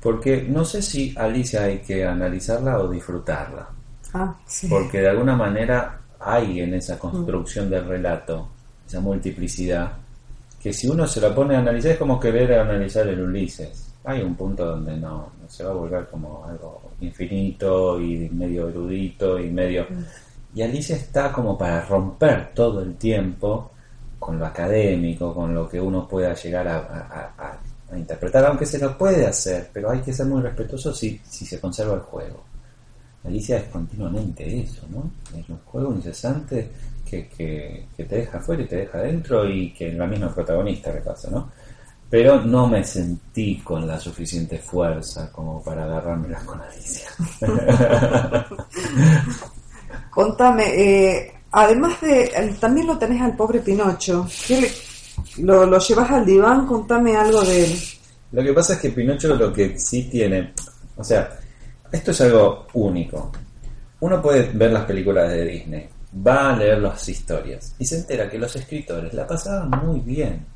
Porque 0.00 0.42
no 0.48 0.64
sé 0.64 0.82
si 0.82 1.14
Alicia 1.16 1.64
hay 1.64 1.78
que 1.78 2.04
analizarla 2.06 2.78
o 2.78 2.88
disfrutarla. 2.88 3.68
Ah, 4.14 4.34
Porque 4.70 5.00
de 5.00 5.10
alguna 5.10 5.36
manera 5.36 6.00
hay 6.18 6.60
en 6.60 6.74
esa 6.74 6.98
construcción 6.98 7.68
del 7.68 7.86
relato, 7.86 8.48
esa 8.86 9.00
multiplicidad, 9.00 9.92
que 10.64 10.72
si 10.72 10.88
uno 10.88 11.06
se 11.06 11.20
la 11.20 11.34
pone 11.34 11.54
a 11.54 11.58
analizar 11.58 11.92
es 11.92 11.98
como 11.98 12.18
querer 12.18 12.54
analizar 12.54 13.06
el 13.06 13.20
Ulises. 13.20 13.92
Hay 14.02 14.22
un 14.22 14.34
punto 14.34 14.64
donde 14.64 14.96
no, 14.96 15.32
se 15.46 15.62
va 15.62 15.72
a 15.72 15.74
volver 15.74 16.06
como 16.06 16.42
algo 16.46 16.90
infinito 17.02 18.00
y 18.00 18.30
medio 18.30 18.70
erudito 18.70 19.38
y 19.38 19.50
medio... 19.50 19.86
Y 20.54 20.62
Alicia 20.62 20.96
está 20.96 21.30
como 21.30 21.58
para 21.58 21.84
romper 21.84 22.54
todo 22.54 22.80
el 22.80 22.94
tiempo 22.96 23.72
con 24.18 24.38
lo 24.38 24.46
académico, 24.46 25.34
con 25.34 25.52
lo 25.52 25.68
que 25.68 25.78
uno 25.78 26.08
pueda 26.08 26.32
llegar 26.32 26.66
a, 26.66 27.60
interpretar, 27.94 28.46
aunque 28.46 28.64
se 28.64 28.78
lo 28.78 28.96
puede 28.96 29.26
hacer, 29.26 29.68
pero 29.70 29.90
hay 29.90 30.00
que 30.00 30.14
ser 30.14 30.24
muy 30.24 30.40
respetuoso 30.40 30.94
si, 30.94 31.20
si 31.28 31.44
se 31.44 31.60
conserva 31.60 31.92
el 31.92 32.00
juego. 32.00 32.42
Alicia 33.22 33.58
es 33.58 33.64
continuamente 33.64 34.60
eso, 34.60 34.86
¿no? 34.88 35.10
Es 35.38 35.46
un 35.46 35.58
juego 35.58 35.92
incesante 35.92 36.70
que, 37.04 37.28
que, 37.28 37.86
te 38.04 38.16
deja 38.16 38.38
afuera 38.38 38.62
y 38.62 38.66
te 38.66 38.76
deja 38.76 38.98
adentro 38.98 39.48
y 39.48 39.72
que 39.72 39.92
la 39.92 40.06
misma 40.06 40.34
protagonista 40.34 40.90
repasa, 40.90 41.30
¿no? 41.30 41.50
Pero 42.10 42.40
no 42.42 42.68
me 42.68 42.84
sentí 42.84 43.58
con 43.58 43.86
la 43.86 43.98
suficiente 43.98 44.58
fuerza 44.58 45.30
como 45.32 45.62
para 45.62 45.84
agarrármelas 45.84 46.44
con 46.44 46.60
Alicia. 46.60 47.08
Contame, 50.10 50.64
eh, 50.76 51.34
Además 51.56 52.00
de, 52.00 52.56
también 52.58 52.88
lo 52.88 52.98
tenés 52.98 53.22
al 53.22 53.36
pobre 53.36 53.60
Pinocho. 53.60 54.26
lo, 55.38 55.64
lo, 55.64 55.78
llevas 55.78 56.10
al 56.10 56.26
diván? 56.26 56.66
Contame 56.66 57.16
algo 57.16 57.42
de 57.42 57.64
él. 57.64 57.78
Lo 58.32 58.42
que 58.42 58.52
pasa 58.52 58.72
es 58.74 58.80
que 58.80 58.90
Pinocho 58.90 59.36
lo 59.36 59.52
que 59.52 59.78
sí 59.78 60.08
tiene, 60.10 60.52
O 60.96 61.04
sea, 61.04 61.30
esto 61.92 62.10
es 62.10 62.20
algo 62.22 62.66
único. 62.72 63.30
Uno 64.00 64.20
puede 64.20 64.50
ver 64.52 64.72
las 64.72 64.84
películas 64.84 65.30
de 65.30 65.44
Disney, 65.44 65.88
va 66.14 66.52
a 66.52 66.56
leer 66.56 66.78
las 66.78 67.08
historias 67.08 67.74
y 67.78 67.84
se 67.84 67.98
entera 67.98 68.30
que 68.30 68.38
los 68.38 68.54
escritores 68.54 69.12
la 69.14 69.26
pasaban 69.26 69.70
muy 69.84 70.00
bien. 70.00 70.46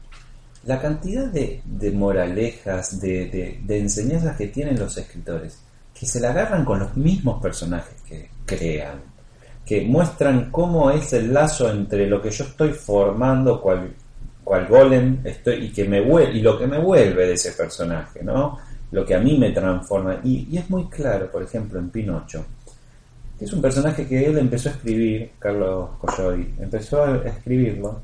La 0.64 0.81
cantidad 0.81 1.27
de, 1.27 1.62
moralejas, 1.94 3.01
de, 3.01 3.61
de, 3.64 3.79
enseñanzas 3.79 4.37
que 4.37 4.49
tienen 4.49 4.79
los 4.79 4.97
escritores, 4.99 5.59
que 5.99 6.05
se 6.05 6.21
la 6.21 6.31
agarran 6.31 6.64
con 6.64 6.81
los 6.81 6.97
mismos 6.97 7.40
personajes 7.40 7.94
que 8.07 8.29
crean, 8.44 9.01
que 9.64 9.83
muestran 9.83 10.51
cómo 10.51 10.90
es 10.90 11.12
el 11.12 11.33
lazo 11.33 11.71
entre 11.71 12.07
lo 12.07 12.21
que 12.21 12.31
yo 12.31 12.44
estoy 12.44 12.73
formando, 12.73 13.61
cual, 13.61 13.94
cual 14.44 14.66
golem 14.66 15.21
estoy, 15.25 15.66
y, 15.66 15.73
que 15.73 15.85
me 15.85 16.01
y 16.01 16.42
lo 16.42 16.59
que 16.59 16.66
me 16.66 16.79
vuelve 16.79 17.27
de 17.27 17.33
ese 17.33 17.53
personaje, 17.53 18.23
¿no? 18.23 18.59
Lo 18.90 19.05
que 19.07 19.14
a 19.14 19.21
mí 19.21 19.38
me 19.38 19.51
transforma. 19.53 20.21
Y, 20.25 20.49
y 20.51 20.59
es 20.59 20.68
muy 20.68 20.87
claro, 20.87 21.31
por 21.31 21.42
ejemplo, 21.42 21.79
en 21.79 21.90
Pinocho 21.90 22.44
es 23.40 23.53
un 23.53 23.62
personaje 23.62 24.07
que 24.07 24.27
él 24.27 24.38
empezó 24.38 24.68
a 24.68 24.72
escribir, 24.72 25.33
Carlos 25.38 25.90
Coyoy, 26.01 26.55
empezó 26.59 27.05
a 27.05 27.16
escribirlo 27.18 28.01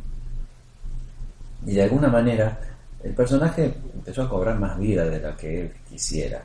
y 1.67 1.75
de 1.75 1.83
alguna 1.83 2.09
manera 2.09 2.59
el 3.03 3.15
personaje 3.15 3.75
empezó 3.95 4.23
a 4.23 4.29
cobrar 4.29 4.59
más 4.59 4.79
vida 4.79 5.05
de 5.05 5.21
la 5.21 5.37
que 5.37 5.63
él 5.63 5.73
quisiera. 5.89 6.43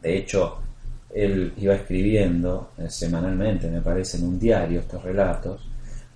De 0.00 0.18
hecho, 0.18 0.58
él 1.14 1.52
iba 1.56 1.74
escribiendo 1.74 2.72
eh, 2.78 2.90
semanalmente, 2.90 3.70
me 3.70 3.80
parece, 3.80 4.18
en 4.18 4.24
un 4.24 4.38
diario 4.38 4.80
estos 4.80 5.02
relatos, 5.02 5.68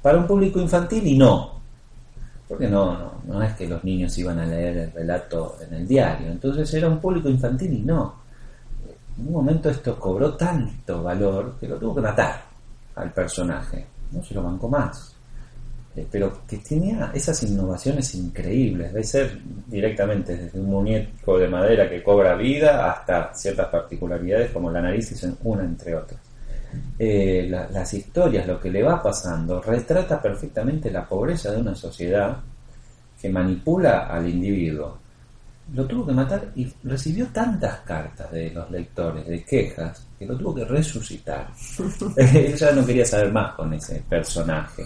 para 0.02 0.18
un 0.18 0.26
público 0.26 0.60
infantil 0.60 1.06
y 1.06 1.16
no. 1.16 1.60
Porque 2.48 2.68
no, 2.68 2.98
no, 2.98 3.12
no 3.26 3.42
es 3.42 3.54
que 3.54 3.66
los 3.66 3.82
niños 3.84 4.16
iban 4.18 4.38
a 4.38 4.46
leer 4.46 4.76
el 4.76 4.92
relato 4.92 5.56
en 5.66 5.74
el 5.74 5.88
diario. 5.88 6.30
Entonces 6.30 6.72
era 6.74 6.88
un 6.88 7.00
público 7.00 7.28
infantil 7.28 7.72
y 7.72 7.80
no 7.80 8.25
en 9.18 9.26
un 9.26 9.32
momento 9.32 9.70
esto 9.70 9.98
cobró 9.98 10.34
tanto 10.34 11.02
valor 11.02 11.56
que 11.58 11.68
lo 11.68 11.78
tuvo 11.78 11.94
que 11.94 12.00
matar 12.02 12.42
al 12.94 13.12
personaje. 13.12 13.86
No 14.12 14.22
se 14.22 14.34
lo 14.34 14.42
bancó 14.42 14.68
más. 14.68 15.14
Eh, 15.96 16.06
pero 16.10 16.42
que 16.46 16.58
tenía 16.58 17.10
esas 17.14 17.42
innovaciones 17.42 18.14
increíbles, 18.14 18.92
de 18.92 19.02
ser 19.02 19.38
directamente 19.66 20.36
desde 20.36 20.60
un 20.60 20.66
muñeco 20.66 21.38
de 21.38 21.48
madera 21.48 21.88
que 21.88 22.02
cobra 22.02 22.36
vida 22.36 22.90
hasta 22.90 23.32
ciertas 23.34 23.68
particularidades 23.68 24.50
como 24.50 24.70
la 24.70 24.82
nariz 24.82 25.10
y 25.12 25.36
una 25.44 25.64
entre 25.64 25.96
otras. 25.96 26.20
Eh, 26.98 27.46
las 27.48 27.94
historias, 27.94 28.46
lo 28.46 28.60
que 28.60 28.70
le 28.70 28.82
va 28.82 29.02
pasando, 29.02 29.62
retrata 29.62 30.20
perfectamente 30.20 30.90
la 30.90 31.08
pobreza 31.08 31.50
de 31.52 31.62
una 31.62 31.74
sociedad 31.74 32.36
que 33.18 33.30
manipula 33.30 34.06
al 34.06 34.28
individuo 34.28 35.05
lo 35.74 35.84
tuvo 35.86 36.06
que 36.06 36.12
matar 36.12 36.52
y 36.54 36.72
recibió 36.84 37.26
tantas 37.28 37.80
cartas 37.80 38.30
de 38.30 38.50
los 38.50 38.70
lectores, 38.70 39.26
de 39.26 39.44
quejas, 39.44 40.06
que 40.18 40.26
lo 40.26 40.36
tuvo 40.36 40.54
que 40.54 40.64
resucitar. 40.64 41.48
Él 42.16 42.56
ya 42.56 42.72
no 42.72 42.86
quería 42.86 43.04
saber 43.04 43.32
más 43.32 43.54
con 43.54 43.72
ese 43.74 44.02
personaje. 44.08 44.84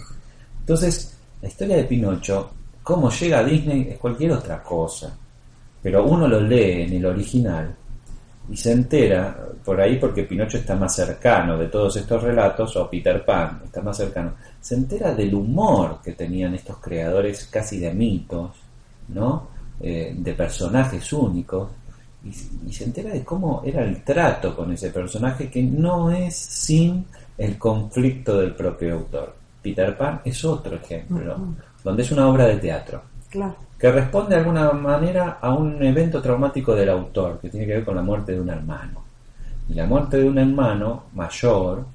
Entonces, 0.60 1.16
la 1.42 1.48
historia 1.48 1.76
de 1.76 1.84
Pinocho, 1.84 2.52
cómo 2.82 3.10
llega 3.10 3.40
a 3.40 3.44
Disney 3.44 3.88
es 3.90 3.98
cualquier 3.98 4.32
otra 4.32 4.62
cosa. 4.62 5.14
Pero 5.82 6.04
uno 6.04 6.26
lo 6.28 6.40
lee 6.40 6.82
en 6.82 6.92
el 6.94 7.06
original 7.06 7.74
y 8.50 8.56
se 8.56 8.72
entera 8.72 9.36
por 9.64 9.80
ahí 9.80 9.96
porque 9.96 10.24
Pinocho 10.24 10.58
está 10.58 10.74
más 10.74 10.94
cercano 10.94 11.56
de 11.56 11.68
todos 11.68 11.96
estos 11.96 12.22
relatos, 12.22 12.76
o 12.76 12.90
Peter 12.90 13.24
Pan 13.24 13.60
está 13.64 13.80
más 13.80 13.96
cercano, 13.96 14.34
se 14.60 14.74
entera 14.74 15.14
del 15.14 15.34
humor 15.34 16.00
que 16.02 16.12
tenían 16.12 16.54
estos 16.54 16.78
creadores 16.78 17.46
casi 17.46 17.78
de 17.78 17.92
mitos, 17.94 18.50
¿no? 19.08 19.59
Eh, 19.82 20.12
de 20.14 20.34
personajes 20.34 21.10
únicos 21.14 21.70
y, 22.22 22.70
se 22.70 22.84
entera 22.84 23.08
de 23.14 23.24
cómo 23.24 23.62
era 23.64 23.82
el 23.82 24.04
trato 24.04 24.54
con 24.54 24.70
ese 24.72 24.90
personaje 24.90 25.48
que 25.48 25.62
no 25.62 26.10
es 26.10 26.36
sin 26.36 27.06
el 27.38 27.56
conflicto 27.56 28.38
del 28.38 28.54
propio 28.54 28.96
autor. 28.96 29.34
Peter 29.62 29.96
Pan 29.96 30.20
es 30.22 30.44
otro 30.44 30.76
ejemplo, 30.76 31.34
donde 31.82 32.02
es 32.02 32.12
una 32.12 32.28
obra 32.28 32.44
de 32.46 32.56
teatro. 32.56 33.00
Que 33.78 33.90
responde 33.90 34.34
de 34.34 34.40
alguna 34.42 34.70
manera 34.72 35.38
a 35.40 35.54
un 35.54 35.82
evento 35.82 36.20
traumático 36.20 36.74
del 36.74 36.90
autor, 36.90 37.38
que 37.40 37.48
tiene 37.48 37.64
que 37.64 37.76
ver 37.76 37.84
con 37.84 37.96
la 37.96 38.02
muerte 38.02 38.32
de 38.32 38.40
un 38.40 38.50
hermano. 38.50 39.02
Y 39.66 39.72
la 39.72 39.86
muerte 39.86 40.18
de 40.18 40.28
un 40.28 40.36
hermano 40.36 41.04
mayor, 41.14 41.86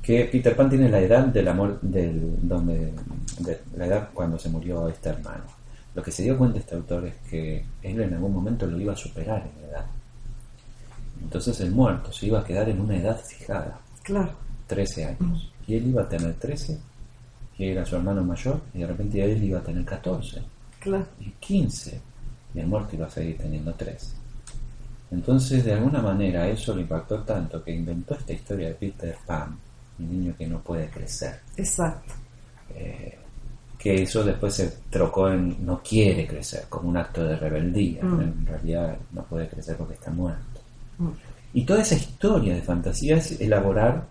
que 0.00 0.24
Peter 0.32 0.56
Pan 0.56 0.70
tiene 0.70 0.88
la 0.88 1.00
edad 1.00 1.26
de 1.26 1.42
la 1.42 1.52
del, 1.82 2.48
donde, 2.48 2.94
de 3.40 3.60
la 3.76 3.86
edad 3.86 4.08
cuando 4.14 4.38
se 4.38 4.48
murió 4.48 4.88
este 4.88 5.10
hermano. 5.10 5.59
Lo 5.94 6.02
que 6.02 6.10
se 6.10 6.22
dio 6.22 6.38
cuenta 6.38 6.58
este 6.58 6.76
autor 6.76 7.06
es 7.06 7.16
que 7.28 7.64
él 7.82 8.00
en 8.00 8.14
algún 8.14 8.32
momento 8.32 8.66
lo 8.66 8.80
iba 8.80 8.92
a 8.92 8.96
superar 8.96 9.42
en 9.42 9.68
edad. 9.68 9.86
Entonces 11.20 11.60
el 11.60 11.72
muerto 11.72 12.12
se 12.12 12.26
iba 12.26 12.40
a 12.40 12.44
quedar 12.44 12.68
en 12.68 12.80
una 12.80 12.96
edad 12.96 13.18
fijada. 13.20 13.80
Claro. 14.02 14.32
13 14.66 15.04
años. 15.04 15.52
Y 15.66 15.74
él 15.74 15.88
iba 15.88 16.02
a 16.02 16.08
tener 16.08 16.34
13, 16.34 16.78
que 17.56 17.72
era 17.72 17.84
su 17.84 17.96
hermano 17.96 18.22
mayor, 18.24 18.60
y 18.72 18.78
de 18.78 18.86
repente 18.86 19.22
él 19.22 19.42
iba 19.42 19.58
a 19.58 19.62
tener 19.62 19.84
14. 19.84 20.42
Claro. 20.78 21.06
Y 21.18 21.30
15. 21.30 22.00
Y 22.54 22.58
el 22.58 22.66
muerto 22.66 22.96
iba 22.96 23.06
a 23.06 23.10
seguir 23.10 23.38
teniendo 23.38 23.74
3. 23.74 24.14
Entonces, 25.10 25.64
de 25.64 25.74
alguna 25.74 26.00
manera, 26.00 26.48
eso 26.48 26.74
lo 26.74 26.80
impactó 26.80 27.22
tanto 27.22 27.62
que 27.62 27.72
inventó 27.72 28.14
esta 28.14 28.32
historia 28.32 28.68
de 28.68 28.74
Peter 28.74 29.16
Pan, 29.26 29.58
un 29.98 30.10
niño 30.10 30.34
que 30.38 30.46
no 30.46 30.60
puede 30.60 30.88
crecer. 30.88 31.40
Exacto. 31.56 32.14
Eh, 32.74 33.18
que 33.80 34.02
eso 34.02 34.22
después 34.22 34.54
se 34.54 34.68
trocó 34.90 35.30
en 35.30 35.64
no 35.64 35.80
quiere 35.82 36.26
crecer, 36.26 36.66
como 36.68 36.90
un 36.90 36.98
acto 36.98 37.24
de 37.24 37.34
rebeldía. 37.34 38.04
Mm. 38.04 38.20
En 38.20 38.46
realidad 38.46 38.96
no 39.12 39.22
puede 39.24 39.48
crecer 39.48 39.74
porque 39.76 39.94
está 39.94 40.10
muerto. 40.10 40.60
Mm. 40.98 41.08
Y 41.54 41.64
toda 41.64 41.80
esa 41.80 41.94
historia 41.94 42.54
de 42.54 42.60
fantasía 42.60 43.16
es 43.16 43.40
elaborar 43.40 44.04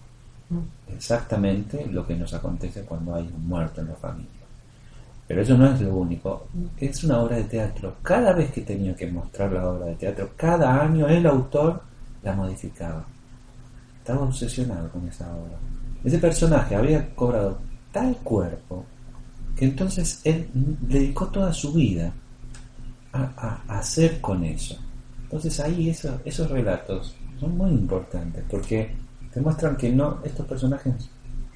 mm. 0.50 0.94
exactamente 0.96 1.86
lo 1.86 2.06
que 2.06 2.16
nos 2.16 2.34
acontece 2.34 2.82
cuando 2.82 3.14
hay 3.14 3.30
un 3.32 3.48
muerto 3.48 3.82
en 3.82 3.90
la 3.90 3.96
familia. 3.96 4.40
Pero 5.28 5.44
eso 5.44 5.56
no 5.56 5.68
es 5.68 5.80
lo 5.80 5.96
único, 5.96 6.48
es 6.80 7.04
una 7.04 7.20
obra 7.20 7.36
de 7.36 7.44
teatro. 7.44 7.98
Cada 8.02 8.34
vez 8.34 8.52
que 8.52 8.62
tenía 8.62 8.96
que 8.96 9.06
mostrar 9.06 9.52
la 9.52 9.70
obra 9.70 9.86
de 9.86 9.96
teatro, 9.96 10.32
cada 10.36 10.82
año 10.82 11.08
el 11.08 11.24
autor 11.28 11.84
la 12.24 12.34
modificaba. 12.34 13.06
Estaba 14.00 14.22
obsesionado 14.22 14.90
con 14.90 15.08
esa 15.08 15.32
obra. 15.32 15.56
Ese 16.04 16.18
personaje 16.18 16.76
había 16.76 17.14
cobrado 17.14 17.60
tal 17.92 18.18
cuerpo, 18.18 18.84
entonces 19.66 20.22
él 20.24 20.50
dedicó 20.54 21.28
toda 21.28 21.54
su 21.54 21.74
vida 21.74 22.14
a, 23.14 23.62
hacer 23.68 24.22
con 24.22 24.44
eso. 24.44 24.78
Entonces 25.24 25.60
ahí 25.60 25.90
esos 25.90 26.50
relatos 26.50 27.16
son 27.40 27.58
muy 27.58 27.72
importantes 27.72 28.44
porque 28.50 28.96
demuestran 29.34 29.76
que 29.78 29.92
no 29.92 30.20
estos 30.24 30.46
personajes 30.46 31.10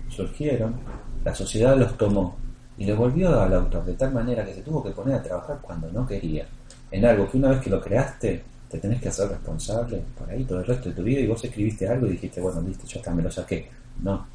surgieron, 0.09 0.75
la 1.23 1.33
sociedad 1.33 1.77
los 1.77 1.97
tomó 1.97 2.35
y 2.77 2.85
le 2.85 2.93
volvió 2.93 3.39
al 3.39 3.53
autor 3.53 3.85
de 3.85 3.93
tal 3.93 4.13
manera 4.13 4.45
que 4.45 4.53
se 4.53 4.61
tuvo 4.61 4.83
que 4.83 4.91
poner 4.91 5.15
a 5.15 5.23
trabajar 5.23 5.59
cuando 5.61 5.91
no 5.91 6.05
quería 6.05 6.47
en 6.91 7.05
algo 7.05 7.29
que 7.29 7.37
una 7.37 7.49
vez 7.49 7.61
que 7.61 7.69
lo 7.69 7.81
creaste 7.81 8.43
te 8.69 8.79
tenés 8.79 9.01
que 9.01 9.09
hacer 9.09 9.29
responsable 9.29 10.03
por 10.17 10.29
ahí 10.29 10.43
todo 10.43 10.59
el 10.59 10.65
resto 10.65 10.89
de 10.89 10.95
tu 10.95 11.03
vida 11.03 11.19
y 11.19 11.27
vos 11.27 11.43
escribiste 11.43 11.87
algo 11.87 12.07
y 12.07 12.11
dijiste 12.11 12.41
bueno 12.41 12.61
listo 12.61 12.85
ya 12.87 12.99
está 12.99 13.13
me 13.13 13.21
lo 13.21 13.31
saqué 13.31 13.69
no 14.01 14.25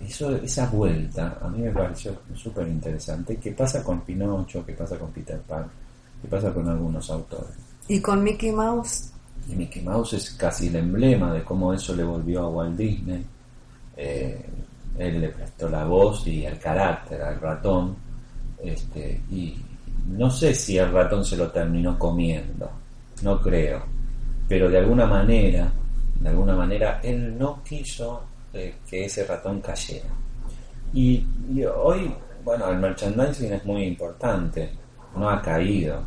eso, 0.00 0.36
esa 0.36 0.66
vuelta 0.68 1.38
a 1.40 1.48
mí 1.48 1.60
me 1.60 1.70
pareció 1.70 2.14
súper 2.34 2.68
interesante. 2.68 3.36
¿Qué 3.36 3.52
pasa 3.52 3.82
con 3.82 4.02
Pinocho? 4.02 4.64
¿Qué 4.64 4.72
pasa 4.72 4.98
con 4.98 5.10
Peter 5.10 5.40
Pan? 5.40 5.66
¿Qué 6.20 6.28
pasa 6.28 6.52
con 6.52 6.68
algunos 6.68 7.10
autores? 7.10 7.54
¿Y 7.88 8.00
con 8.00 8.22
Mickey 8.22 8.52
Mouse? 8.52 9.12
Y 9.48 9.54
Mickey 9.54 9.82
Mouse 9.82 10.14
es 10.14 10.30
casi 10.32 10.68
el 10.68 10.76
emblema 10.76 11.32
de 11.32 11.44
cómo 11.44 11.72
eso 11.72 11.94
le 11.94 12.02
volvió 12.02 12.42
a 12.42 12.48
Walt 12.48 12.76
Disney. 12.76 13.24
Eh, 13.96 14.44
él 14.98 15.20
le 15.20 15.28
prestó 15.28 15.68
la 15.68 15.84
voz 15.84 16.26
y 16.26 16.44
el 16.44 16.58
carácter 16.58 17.22
al 17.22 17.40
ratón. 17.40 17.96
Este, 18.62 19.20
y 19.30 19.56
no 20.08 20.30
sé 20.30 20.54
si 20.54 20.78
el 20.78 20.92
ratón 20.92 21.24
se 21.24 21.36
lo 21.36 21.50
terminó 21.50 21.98
comiendo, 21.98 22.70
no 23.22 23.40
creo. 23.40 23.84
Pero 24.48 24.68
de 24.68 24.78
alguna 24.78 25.06
manera, 25.06 25.70
de 26.20 26.28
alguna 26.28 26.54
manera, 26.54 27.00
él 27.02 27.36
no 27.38 27.62
quiso 27.62 28.22
que 28.88 29.04
ese 29.04 29.24
ratón 29.24 29.60
cayera. 29.60 30.08
Y, 30.92 31.26
hoy, 31.64 32.12
bueno, 32.44 32.68
el 32.68 32.78
merchandising 32.78 33.52
es 33.52 33.64
muy 33.64 33.84
importante, 33.84 34.70
no 35.16 35.28
ha 35.28 35.42
caído, 35.42 36.02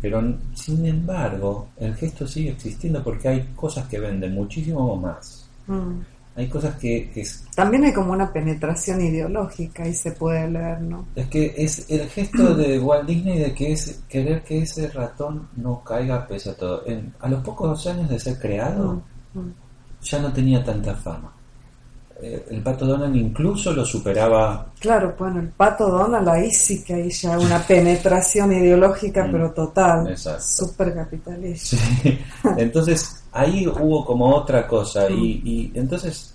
pero 0.00 0.22
sin 0.54 0.86
embargo 0.86 1.68
el 1.76 1.94
gesto 1.94 2.26
sigue 2.26 2.50
existiendo 2.50 3.02
porque 3.02 3.28
hay 3.28 3.48
cosas 3.54 3.86
que 3.88 3.98
venden 3.98 4.34
muchísimo 4.34 4.96
más. 4.96 5.48
Mm. 5.66 6.00
Hay 6.36 6.48
cosas 6.48 6.76
que, 6.76 7.10
También 7.54 7.84
hay 7.84 7.92
como 7.92 8.12
una 8.12 8.32
penetración 8.32 9.00
ideológica 9.00 9.86
y 9.86 9.92
se 9.92 10.12
puede 10.12 10.48
leer, 10.48 10.80
¿no? 10.80 11.06
Es 11.14 11.26
que 11.26 11.52
es 11.56 11.90
el 11.90 12.08
gesto 12.08 12.54
de 12.54 12.78
Walt 12.80 13.06
Disney 13.06 13.40
de 13.40 13.52
que 13.52 13.72
es 13.72 14.02
querer 14.08 14.42
que 14.42 14.62
ese 14.62 14.88
ratón 14.88 15.48
no 15.56 15.82
caiga 15.82 16.26
pese 16.26 16.50
a 16.50 16.54
todo. 16.54 16.84
a 17.18 17.28
los 17.28 17.42
pocos 17.42 17.86
años 17.88 18.08
de 18.08 18.18
ser 18.18 18.38
creado, 18.38 19.02
mm, 19.34 19.38
mm. 19.38 19.54
ya 20.02 20.18
no 20.20 20.32
tenía 20.32 20.64
tanta 20.64 20.94
fama. 20.94 21.32
Eh, 22.22 22.46
el 22.50 22.62
pato 22.62 22.86
Donald 22.86 23.14
incluso 23.16 23.72
lo 23.72 23.84
superaba. 23.84 24.66
Claro, 24.78 25.14
bueno, 25.18 25.40
el 25.40 25.48
pato 25.48 25.88
Donald 25.88 26.28
ahí 26.28 26.50
sí 26.50 26.82
que 26.84 26.94
hay 26.94 27.10
ya 27.10 27.38
una 27.38 27.58
penetración 27.66 28.52
ideológica, 28.52 29.26
Mm, 29.26 29.32
pero 29.32 29.50
total, 29.52 30.08
exacto. 30.10 30.42
súper 30.42 30.94
capitalista. 30.94 31.76
Sí. 31.76 32.18
Entonces 32.58 33.22
ahí 33.32 33.66
hubo 33.66 34.04
como 34.04 34.34
otra 34.34 34.66
cosa 34.66 35.08
Mm. 35.08 35.12
y, 35.18 35.42
y 35.44 35.72
entonces 35.74 36.34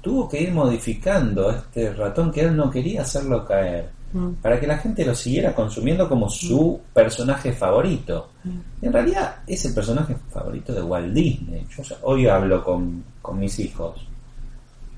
tuvo 0.00 0.28
que 0.28 0.40
ir 0.42 0.52
modificando 0.52 1.50
a 1.50 1.56
este 1.56 1.92
ratón 1.92 2.32
que 2.32 2.40
él 2.42 2.56
no 2.56 2.70
quería 2.70 3.02
hacerlo 3.02 3.44
caer 3.44 3.90
Mm. 4.12 4.32
para 4.42 4.58
que 4.58 4.66
la 4.66 4.76
gente 4.78 5.04
lo 5.04 5.14
siguiera 5.14 5.54
consumiendo 5.54 6.08
como 6.08 6.28
su 6.28 6.80
personaje 6.92 7.52
favorito. 7.52 8.30
Mm. 8.42 8.58
Y 8.82 8.86
en 8.86 8.92
realidad 8.92 9.36
es 9.46 9.64
el 9.66 9.72
personaje 9.72 10.16
favorito 10.32 10.72
de 10.72 10.82
Walt 10.82 11.12
Disney. 11.14 11.64
Yo 11.76 11.82
hoy 12.02 12.26
hablo 12.26 12.64
con, 12.64 13.04
con 13.22 13.38
mis 13.38 13.56
hijos 13.60 14.04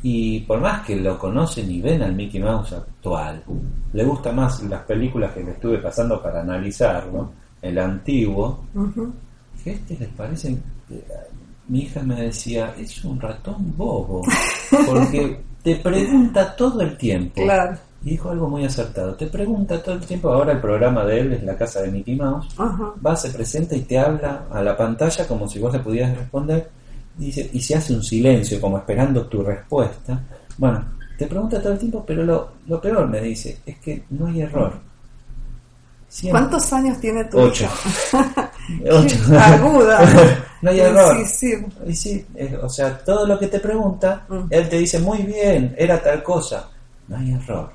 y 0.02 0.40
por 0.40 0.60
más 0.60 0.84
que 0.84 0.96
lo 0.96 1.18
conocen 1.18 1.70
y 1.70 1.80
ven 1.80 2.02
al 2.02 2.14
Mickey 2.14 2.40
Mouse 2.40 2.72
actual, 2.72 3.42
le 3.92 4.04
gusta 4.04 4.32
más 4.32 4.62
las 4.64 4.82
películas 4.82 5.32
que 5.32 5.44
le 5.44 5.52
estuve 5.52 5.78
pasando 5.78 6.20
para 6.22 6.40
analizarlo, 6.40 7.30
el 7.60 7.78
antiguo, 7.78 8.64
que 9.62 9.70
este 9.72 9.96
les 9.98 10.08
parece 10.08 10.50
eh, 10.90 11.04
mi 11.68 11.82
hija 11.82 12.02
me 12.02 12.16
decía 12.22 12.74
es 12.76 13.04
un 13.04 13.20
ratón 13.20 13.72
bobo 13.76 14.22
porque 14.86 15.40
te 15.62 15.76
pregunta 15.76 16.56
todo 16.56 16.80
el 16.80 16.96
tiempo 16.96 17.40
Claro. 17.42 17.78
y 18.04 18.10
dijo 18.10 18.30
algo 18.30 18.48
muy 18.48 18.64
acertado 18.64 19.14
te 19.14 19.28
pregunta 19.28 19.80
todo 19.80 19.94
el 19.94 20.00
tiempo 20.00 20.30
ahora 20.30 20.52
el 20.52 20.60
programa 20.60 21.04
de 21.04 21.20
él 21.20 21.32
es 21.34 21.44
la 21.44 21.56
casa 21.56 21.82
de 21.82 21.92
Mickey 21.92 22.16
Mouse 22.16 22.48
Ajá. 22.58 22.92
va 23.06 23.14
se 23.14 23.30
presenta 23.30 23.76
y 23.76 23.82
te 23.82 23.96
habla 23.96 24.46
a 24.50 24.60
la 24.62 24.76
pantalla 24.76 25.26
como 25.28 25.48
si 25.48 25.60
vos 25.60 25.72
le 25.72 25.78
pudieras 25.78 26.16
responder 26.18 26.68
dice, 27.16 27.48
y 27.52 27.60
se 27.60 27.74
hace 27.76 27.92
un 27.94 28.02
silencio 28.02 28.60
como 28.60 28.78
esperando 28.78 29.26
tu 29.26 29.42
respuesta 29.42 30.20
bueno 30.58 30.84
te 31.18 31.26
pregunta 31.26 31.60
todo 31.60 31.72
el 31.74 31.78
tiempo 31.78 32.04
pero 32.06 32.24
lo, 32.24 32.52
lo 32.66 32.80
peor 32.80 33.06
me 33.08 33.20
dice 33.20 33.58
es 33.66 33.78
que 33.78 34.04
no 34.10 34.26
hay 34.26 34.42
error 34.42 34.72
Siempre- 36.08 36.40
¿Cuántos 36.42 36.72
años 36.74 37.00
tiene 37.00 37.24
tu 37.24 37.38
Ocho. 37.40 37.64
hija? 37.64 38.50
Ocho. 38.90 39.16
Aguda. 39.38 40.38
No 40.62 40.70
hay 40.70 40.78
error. 40.78 41.16
Sí, 41.26 41.48
sí. 41.48 41.66
Y 41.88 41.94
sí, 41.96 42.26
o 42.62 42.68
sea, 42.68 42.96
todo 42.98 43.26
lo 43.26 43.36
que 43.36 43.48
te 43.48 43.58
pregunta, 43.58 44.24
Mm. 44.28 44.42
él 44.48 44.68
te 44.68 44.78
dice 44.78 45.00
muy 45.00 45.18
bien, 45.22 45.74
era 45.76 46.00
tal 46.00 46.22
cosa. 46.22 46.68
No 47.08 47.16
hay 47.16 47.32
error. 47.32 47.72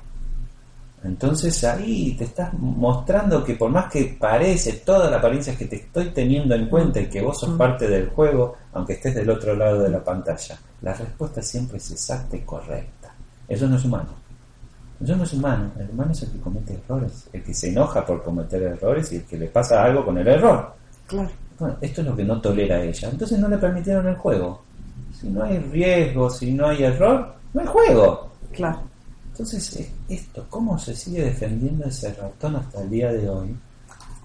Entonces 1.04 1.62
ahí 1.64 2.14
te 2.18 2.24
estás 2.24 2.52
mostrando 2.54 3.44
que 3.44 3.54
por 3.54 3.70
más 3.70 3.90
que 3.90 4.16
parece 4.18 4.74
toda 4.84 5.08
la 5.10 5.18
apariencia 5.18 5.56
que 5.56 5.66
te 5.66 5.76
estoy 5.76 6.10
teniendo 6.10 6.54
en 6.54 6.68
cuenta 6.68 7.00
y 7.00 7.06
que 7.06 7.22
vos 7.22 7.38
sos 7.38 7.56
parte 7.56 7.88
del 7.88 8.08
juego, 8.08 8.56
aunque 8.72 8.94
estés 8.94 9.14
del 9.14 9.30
otro 9.30 9.54
lado 9.54 9.82
de 9.82 9.90
la 9.90 10.02
pantalla, 10.02 10.58
la 10.82 10.94
respuesta 10.94 11.40
siempre 11.40 11.78
es 11.78 11.90
exacta 11.92 12.36
y 12.36 12.40
correcta. 12.40 13.12
Eso 13.48 13.68
no 13.68 13.76
es 13.76 13.84
humano. 13.84 14.10
Eso 15.02 15.16
no 15.16 15.22
es 15.22 15.32
humano. 15.32 15.70
El 15.78 15.90
humano 15.90 16.10
es 16.10 16.22
el 16.22 16.32
que 16.32 16.40
comete 16.40 16.74
errores, 16.74 17.28
el 17.32 17.42
que 17.44 17.54
se 17.54 17.68
enoja 17.68 18.04
por 18.04 18.22
cometer 18.22 18.62
errores 18.62 19.12
y 19.12 19.16
el 19.16 19.24
que 19.24 19.38
le 19.38 19.46
pasa 19.46 19.84
algo 19.84 20.04
con 20.04 20.18
el 20.18 20.26
error. 20.26 20.74
Claro. 21.06 21.30
Bueno, 21.58 21.76
esto 21.80 22.00
es 22.00 22.06
lo 22.06 22.16
que 22.16 22.24
no 22.24 22.40
tolera 22.40 22.82
ella. 22.82 23.08
Entonces 23.10 23.38
no 23.38 23.48
le 23.48 23.58
permitieron 23.58 24.06
el 24.08 24.16
juego. 24.16 24.62
Si 25.18 25.28
no 25.28 25.44
hay 25.44 25.58
riesgo, 25.58 26.28
si 26.30 26.52
no 26.52 26.66
hay 26.66 26.82
error, 26.82 27.34
no 27.54 27.60
hay 27.60 27.66
juego. 27.66 28.30
Claro. 28.52 28.80
Entonces, 29.38 29.76
eh, 29.76 29.88
esto, 30.08 30.44
¿cómo 30.50 30.76
se 30.80 30.96
sigue 30.96 31.22
defendiendo 31.22 31.84
ese 31.86 32.12
ratón 32.12 32.56
hasta 32.56 32.82
el 32.82 32.90
día 32.90 33.12
de 33.12 33.28
hoy? 33.28 33.54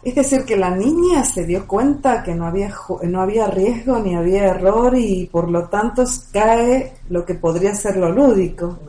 Es 0.02 0.15
decir, 0.15 0.43
que 0.43 0.58
la 0.58 0.71
niña 0.76 1.23
se 1.23 1.45
dio 1.45 1.67
cuenta 1.67 2.23
que 2.23 2.34
no 2.34 2.47
había, 2.47 2.73
no 3.04 3.21
había 3.21 3.45
riesgo 3.45 3.99
ni 3.99 4.15
había 4.15 4.45
error 4.45 4.97
y 4.97 5.28
por 5.32 5.52
lo 5.52 5.69
tanto 5.69 6.04
cae 6.32 6.93
lo 7.10 7.23
que 7.23 7.36
podría 7.36 7.76
ser 7.76 7.97
lo 7.97 8.12
lúdico. 8.12 8.80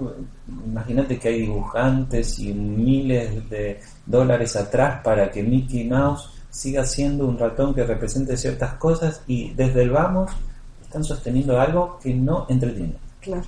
Imagínate 0.66 1.18
que 1.18 1.28
hay 1.28 1.42
dibujantes 1.42 2.38
y 2.38 2.54
miles 2.54 3.48
de 3.50 3.78
dólares 4.06 4.56
atrás 4.56 5.02
para 5.04 5.30
que 5.30 5.42
Mickey 5.42 5.86
Mouse 5.86 6.30
siga 6.48 6.86
siendo 6.86 7.26
un 7.28 7.38
ratón 7.38 7.74
que 7.74 7.84
represente 7.84 8.34
ciertas 8.38 8.74
cosas 8.74 9.20
y 9.26 9.52
desde 9.52 9.82
el 9.82 9.90
vamos 9.90 10.32
están 10.82 11.04
sosteniendo 11.04 11.60
algo 11.60 11.98
que 12.02 12.14
no 12.14 12.46
entretiene. 12.48 12.94
Claro. 13.20 13.44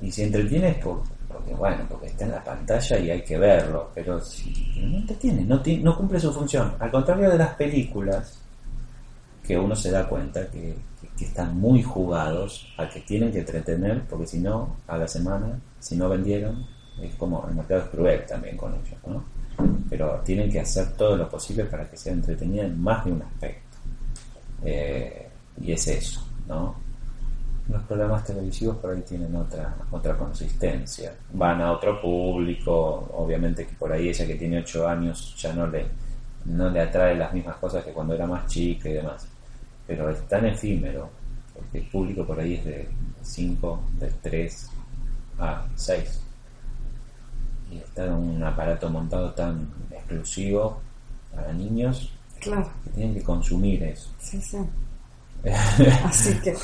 Y 0.00 0.12
si 0.12 0.22
entretiene 0.22 0.68
es 0.70 0.76
por- 0.78 1.02
porque, 1.40 1.54
bueno, 1.54 1.84
porque 1.88 2.06
está 2.06 2.24
en 2.24 2.30
la 2.32 2.44
pantalla 2.44 2.98
y 2.98 3.10
hay 3.10 3.22
que 3.22 3.38
verlo, 3.38 3.90
pero 3.94 4.20
si 4.20 4.52
no 4.76 4.98
entretiene, 4.98 5.42
no, 5.44 5.60
ti- 5.62 5.78
no 5.78 5.96
cumple 5.96 6.20
su 6.20 6.32
función. 6.32 6.74
Al 6.78 6.90
contrario 6.90 7.30
de 7.30 7.38
las 7.38 7.54
películas, 7.54 8.38
que 9.46 9.58
uno 9.58 9.74
se 9.74 9.90
da 9.90 10.06
cuenta 10.08 10.46
que 10.50 10.74
están 11.20 11.58
muy 11.58 11.82
jugados 11.82 12.66
a 12.78 12.88
que 12.88 13.00
tienen 13.00 13.30
que 13.32 13.40
entretener, 13.40 14.02
porque 14.08 14.26
si 14.26 14.38
no, 14.38 14.76
a 14.86 14.96
la 14.96 15.06
semana, 15.08 15.58
si 15.78 15.96
no 15.96 16.08
vendieron, 16.08 16.64
es 17.00 17.14
como 17.16 17.46
el 17.48 17.54
mercado 17.54 17.80
es 17.82 17.88
cruel 17.88 18.26
también 18.26 18.56
con 18.56 18.72
ellos, 18.74 18.98
¿no? 19.06 19.24
Pero 19.88 20.20
tienen 20.24 20.50
que 20.50 20.60
hacer 20.60 20.92
todo 20.96 21.16
lo 21.16 21.28
posible 21.28 21.64
para 21.64 21.88
que 21.88 21.96
sea 21.96 22.12
entretenida 22.12 22.64
en 22.64 22.80
más 22.80 23.04
de 23.04 23.12
un 23.12 23.22
aspecto. 23.22 23.76
Eh, 24.64 25.28
y 25.60 25.72
es 25.72 25.86
eso, 25.88 26.26
¿no? 26.46 26.74
Los 27.70 27.82
programas 27.84 28.24
televisivos 28.24 28.76
por 28.78 28.94
ahí 28.94 29.02
tienen 29.02 29.34
otra 29.36 29.74
otra 29.92 30.16
consistencia. 30.16 31.14
Van 31.32 31.60
a 31.60 31.72
otro 31.72 32.00
público, 32.00 33.08
obviamente 33.14 33.66
que 33.66 33.74
por 33.74 33.92
ahí 33.92 34.08
ella 34.08 34.26
que 34.26 34.34
tiene 34.34 34.58
8 34.58 34.88
años 34.88 35.34
ya 35.38 35.52
no 35.52 35.66
le, 35.66 35.86
no 36.46 36.68
le 36.68 36.80
atrae 36.80 37.16
las 37.16 37.32
mismas 37.32 37.56
cosas 37.56 37.84
que 37.84 37.92
cuando 37.92 38.14
era 38.14 38.26
más 38.26 38.46
chica 38.46 38.88
y 38.88 38.94
demás. 38.94 39.26
Pero 39.86 40.10
es 40.10 40.20
tan 40.28 40.46
efímero, 40.46 41.08
porque 41.54 41.78
el 41.78 41.84
público 41.86 42.24
por 42.26 42.40
ahí 42.40 42.54
es 42.54 42.64
de 42.64 42.88
5, 43.22 43.82
de 44.00 44.10
3 44.22 44.70
a 45.38 45.64
6. 45.76 46.22
Y 47.70 47.76
está 47.78 48.06
en 48.06 48.12
un 48.14 48.42
aparato 48.42 48.90
montado 48.90 49.32
tan 49.32 49.68
exclusivo 49.92 50.80
para 51.34 51.52
niños 51.52 52.12
Claro. 52.40 52.68
que 52.84 52.90
tienen 52.90 53.14
que 53.14 53.22
consumir 53.22 53.82
eso. 53.84 54.10
Sí, 54.18 54.40
sí. 54.40 54.56
Así 56.04 56.34
que, 56.40 56.54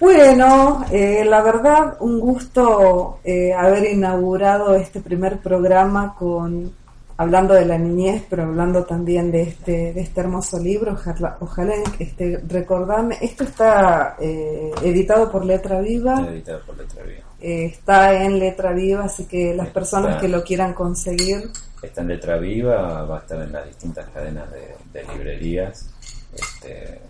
bueno, 0.00 0.84
eh, 0.92 1.24
la 1.24 1.42
verdad, 1.42 1.96
un 2.00 2.20
gusto 2.20 3.18
eh, 3.24 3.52
haber 3.52 3.84
inaugurado 3.92 4.74
este 4.76 5.00
primer 5.00 5.38
programa 5.38 6.14
con 6.16 6.72
hablando 7.16 7.54
de 7.54 7.64
la 7.66 7.76
niñez, 7.76 8.22
pero 8.30 8.44
hablando 8.44 8.84
también 8.84 9.32
de 9.32 9.42
este 9.42 9.92
de 9.92 10.00
este 10.00 10.20
hermoso 10.20 10.58
libro. 10.60 10.92
Ojalá, 10.92 11.36
ojalá 11.40 11.74
este, 11.98 12.38
recordarme, 12.46 13.18
esto 13.20 13.42
está 13.42 14.16
eh, 14.20 14.70
editado 14.84 15.28
por 15.30 15.44
Letra 15.44 15.80
Viva, 15.80 16.20
Está 16.20 16.30
editado 16.32 16.60
por 16.64 16.76
Letra 16.78 17.02
Viva. 17.02 17.22
eh, 17.40 17.64
está 17.64 18.22
en 18.24 18.38
Letra 18.38 18.72
Viva, 18.72 19.04
así 19.06 19.24
que 19.24 19.52
las 19.52 19.66
Está. 19.66 19.80
personas 19.80 20.20
que 20.20 20.28
lo 20.28 20.44
quieran 20.44 20.74
conseguir, 20.74 21.50
Está 21.82 22.00
en 22.02 22.08
letra 22.08 22.36
viva, 22.38 23.02
va 23.04 23.16
a 23.18 23.20
estar 23.20 23.40
en 23.40 23.52
las 23.52 23.64
distintas 23.66 24.08
cadenas 24.10 24.50
de, 24.50 24.74
de 24.92 25.12
librerías 25.12 25.88
este, 26.34 27.00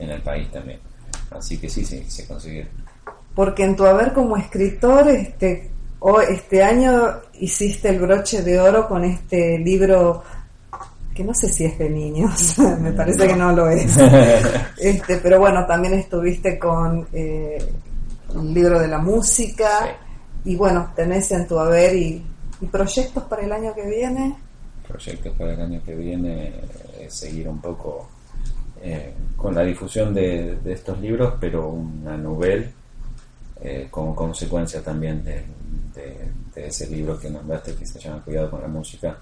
en 0.00 0.10
el 0.10 0.20
país 0.22 0.50
también. 0.50 0.80
Así 1.36 1.58
que 1.58 1.68
sí, 1.68 1.84
sí, 1.84 2.04
se 2.08 2.26
consigue. 2.26 2.68
porque 3.34 3.64
en 3.64 3.76
tu 3.76 3.84
haber 3.84 4.12
como 4.12 4.36
escritor, 4.36 5.08
este, 5.08 5.70
o 6.00 6.20
este 6.20 6.62
año 6.62 7.20
hiciste 7.40 7.88
el 7.88 8.00
broche 8.00 8.42
de 8.42 8.60
oro 8.60 8.88
con 8.88 9.04
este 9.04 9.58
libro 9.58 10.22
que 11.14 11.24
no 11.24 11.34
sé 11.34 11.48
si 11.48 11.64
es 11.64 11.78
de 11.78 11.90
niños, 11.90 12.58
me 12.80 12.92
parece 12.92 13.26
que 13.26 13.36
no 13.36 13.52
lo 13.52 13.68
es. 13.68 13.96
Este, 14.78 15.18
pero 15.18 15.38
bueno, 15.38 15.64
también 15.64 15.94
estuviste 15.94 16.58
con 16.58 17.06
eh, 17.12 17.58
el 18.34 18.54
libro 18.54 18.80
de 18.80 18.88
la 18.88 18.98
música 18.98 19.96
y 20.44 20.56
bueno, 20.56 20.92
tenés 20.96 21.30
en 21.30 21.46
tu 21.46 21.58
haber 21.58 21.94
y, 21.94 22.24
y 22.60 22.66
proyectos 22.66 23.22
para 23.24 23.42
el 23.42 23.52
año 23.52 23.72
que 23.74 23.86
viene. 23.86 24.36
Proyectos 24.88 25.36
para 25.36 25.52
el 25.52 25.60
año 25.60 25.82
que 25.84 25.94
viene 25.94 26.52
es 26.98 27.14
seguir 27.14 27.48
un 27.48 27.60
poco 27.60 28.08
eh, 28.82 29.12
con 29.36 29.54
la 29.54 29.62
difusión 29.62 30.12
de, 30.12 30.56
de 30.62 30.72
estos 30.72 31.00
libros, 31.00 31.34
pero 31.40 31.68
una 31.68 32.16
novela 32.16 32.66
eh, 33.60 33.86
como 33.90 34.14
consecuencia 34.14 34.82
también 34.82 35.22
de, 35.24 35.44
de- 35.94 36.32
de 36.54 36.66
ese 36.66 36.86
libro 36.88 37.18
que 37.18 37.30
nombraste 37.30 37.74
que 37.74 37.86
se 37.86 37.98
llama 37.98 38.20
Cuidado 38.22 38.50
con 38.50 38.60
la 38.60 38.68
música, 38.68 39.16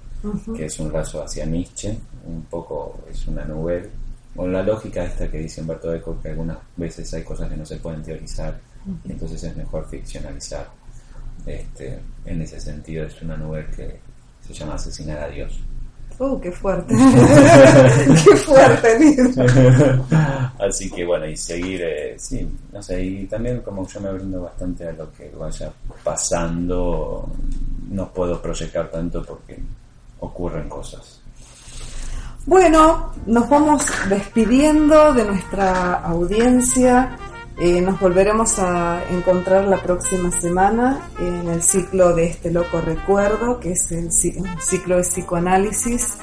que 0.57 0.65
es 0.67 0.81
un 0.81 0.93
lazo 0.93 1.23
hacia 1.23 1.47
Nietzsche, 1.47 1.97
un 2.27 2.43
poco 2.51 3.01
es 3.11 3.27
una 3.29 3.45
novela, 3.45 3.87
con 4.35 4.53
la 4.53 4.63
lógica 4.63 5.05
esta 5.05 5.31
que 5.31 5.39
dice 5.39 5.61
Humberto 5.61 5.95
Eco, 5.95 6.19
que 6.21 6.31
algunas 6.31 6.59
veces 6.77 7.13
hay 7.15 7.23
cosas 7.23 7.49
que 7.51 7.57
no 7.57 7.65
se 7.67 7.77
pueden 7.77 8.03
teorizar, 8.03 8.59
y 9.05 9.13
entonces 9.13 9.43
es 9.45 9.57
mejor 9.57 9.87
ficcionalizar. 9.89 10.69
Este, 11.47 11.99
en 12.27 12.43
ese 12.43 12.61
sentido 12.61 13.05
es 13.07 13.21
una 13.23 13.37
novela 13.37 13.67
que 13.71 13.99
se 14.47 14.53
llama 14.53 14.75
Asesinar 14.75 15.19
a 15.19 15.29
Dios. 15.29 15.61
Uh, 16.21 16.39
qué 16.39 16.53
fuerte. 16.53 16.95
qué 18.25 18.37
fuerte. 18.37 19.17
Así 20.59 20.91
que 20.91 21.07
bueno, 21.07 21.27
y 21.27 21.35
seguir, 21.35 21.81
eh, 21.83 22.15
sí, 22.19 22.47
no 22.71 22.83
sé, 22.83 23.03
y 23.03 23.25
también 23.25 23.63
como 23.63 23.89
yo 23.89 24.01
me 24.03 24.13
brindo 24.13 24.43
bastante 24.43 24.87
a 24.87 24.93
lo 24.93 25.11
que 25.13 25.31
vaya 25.31 25.73
pasando, 26.05 27.27
no 27.91 28.13
puedo 28.13 28.41
proyectar 28.43 28.91
tanto 28.91 29.25
porque 29.25 29.59
ocurren 30.19 30.69
cosas. 30.69 31.23
Bueno, 32.45 33.13
nos 33.25 33.49
vamos 33.49 33.87
despidiendo 34.11 35.15
de 35.15 35.25
nuestra 35.25 35.95
audiencia. 36.05 37.17
Eh, 37.63 37.83
nos 37.83 38.01
volveremos 38.01 38.59
a 38.59 39.03
encontrar 39.11 39.69
la 39.69 39.83
próxima 39.83 40.31
semana 40.33 41.11
en 41.19 41.47
el 41.47 41.63
ciclo 41.63 42.15
de 42.15 42.25
este 42.25 42.51
loco 42.51 42.81
recuerdo, 42.81 43.61
que 43.61 43.73
es 43.73 43.93
el 43.93 44.11
ciclo 44.11 44.97
de 44.97 45.03
psicoanálisis 45.03 46.17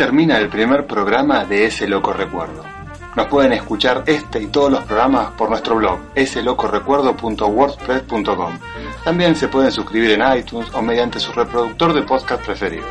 termina 0.00 0.38
el 0.38 0.48
primer 0.48 0.86
programa 0.86 1.44
de 1.44 1.66
Ese 1.66 1.86
Loco 1.86 2.14
Recuerdo. 2.14 2.64
Nos 3.16 3.26
pueden 3.26 3.52
escuchar 3.52 4.02
este 4.06 4.40
y 4.40 4.46
todos 4.46 4.72
los 4.72 4.82
programas 4.84 5.32
por 5.32 5.50
nuestro 5.50 5.76
blog 5.76 5.98
eselocorecuerdo.wordpress.com. 6.14 8.58
También 9.04 9.36
se 9.36 9.48
pueden 9.48 9.70
suscribir 9.70 10.12
en 10.12 10.22
iTunes 10.38 10.72
o 10.72 10.80
mediante 10.80 11.20
su 11.20 11.32
reproductor 11.32 11.92
de 11.92 12.00
podcast 12.00 12.42
preferidos. 12.46 12.88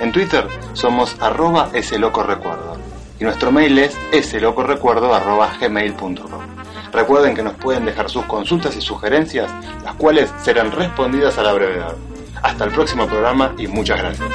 En 0.00 0.12
Twitter 0.12 0.46
somos 0.72 1.20
arroba 1.20 1.70
eselocorecuerdo 1.72 2.76
y 3.18 3.24
nuestro 3.24 3.50
mail 3.50 3.76
es 3.80 3.98
eselocorecuerdo.gmail.com. 4.12 6.42
Recuerden 6.92 7.34
que 7.34 7.42
nos 7.42 7.54
pueden 7.54 7.86
dejar 7.86 8.08
sus 8.08 8.24
consultas 8.26 8.76
y 8.76 8.80
sugerencias, 8.80 9.50
las 9.82 9.96
cuales 9.96 10.32
serán 10.44 10.70
respondidas 10.70 11.38
a 11.38 11.42
la 11.42 11.52
brevedad. 11.52 11.96
Hasta 12.40 12.66
el 12.66 12.70
próximo 12.70 13.08
programa 13.08 13.52
y 13.58 13.66
muchas 13.66 13.98
gracias. 13.98 14.30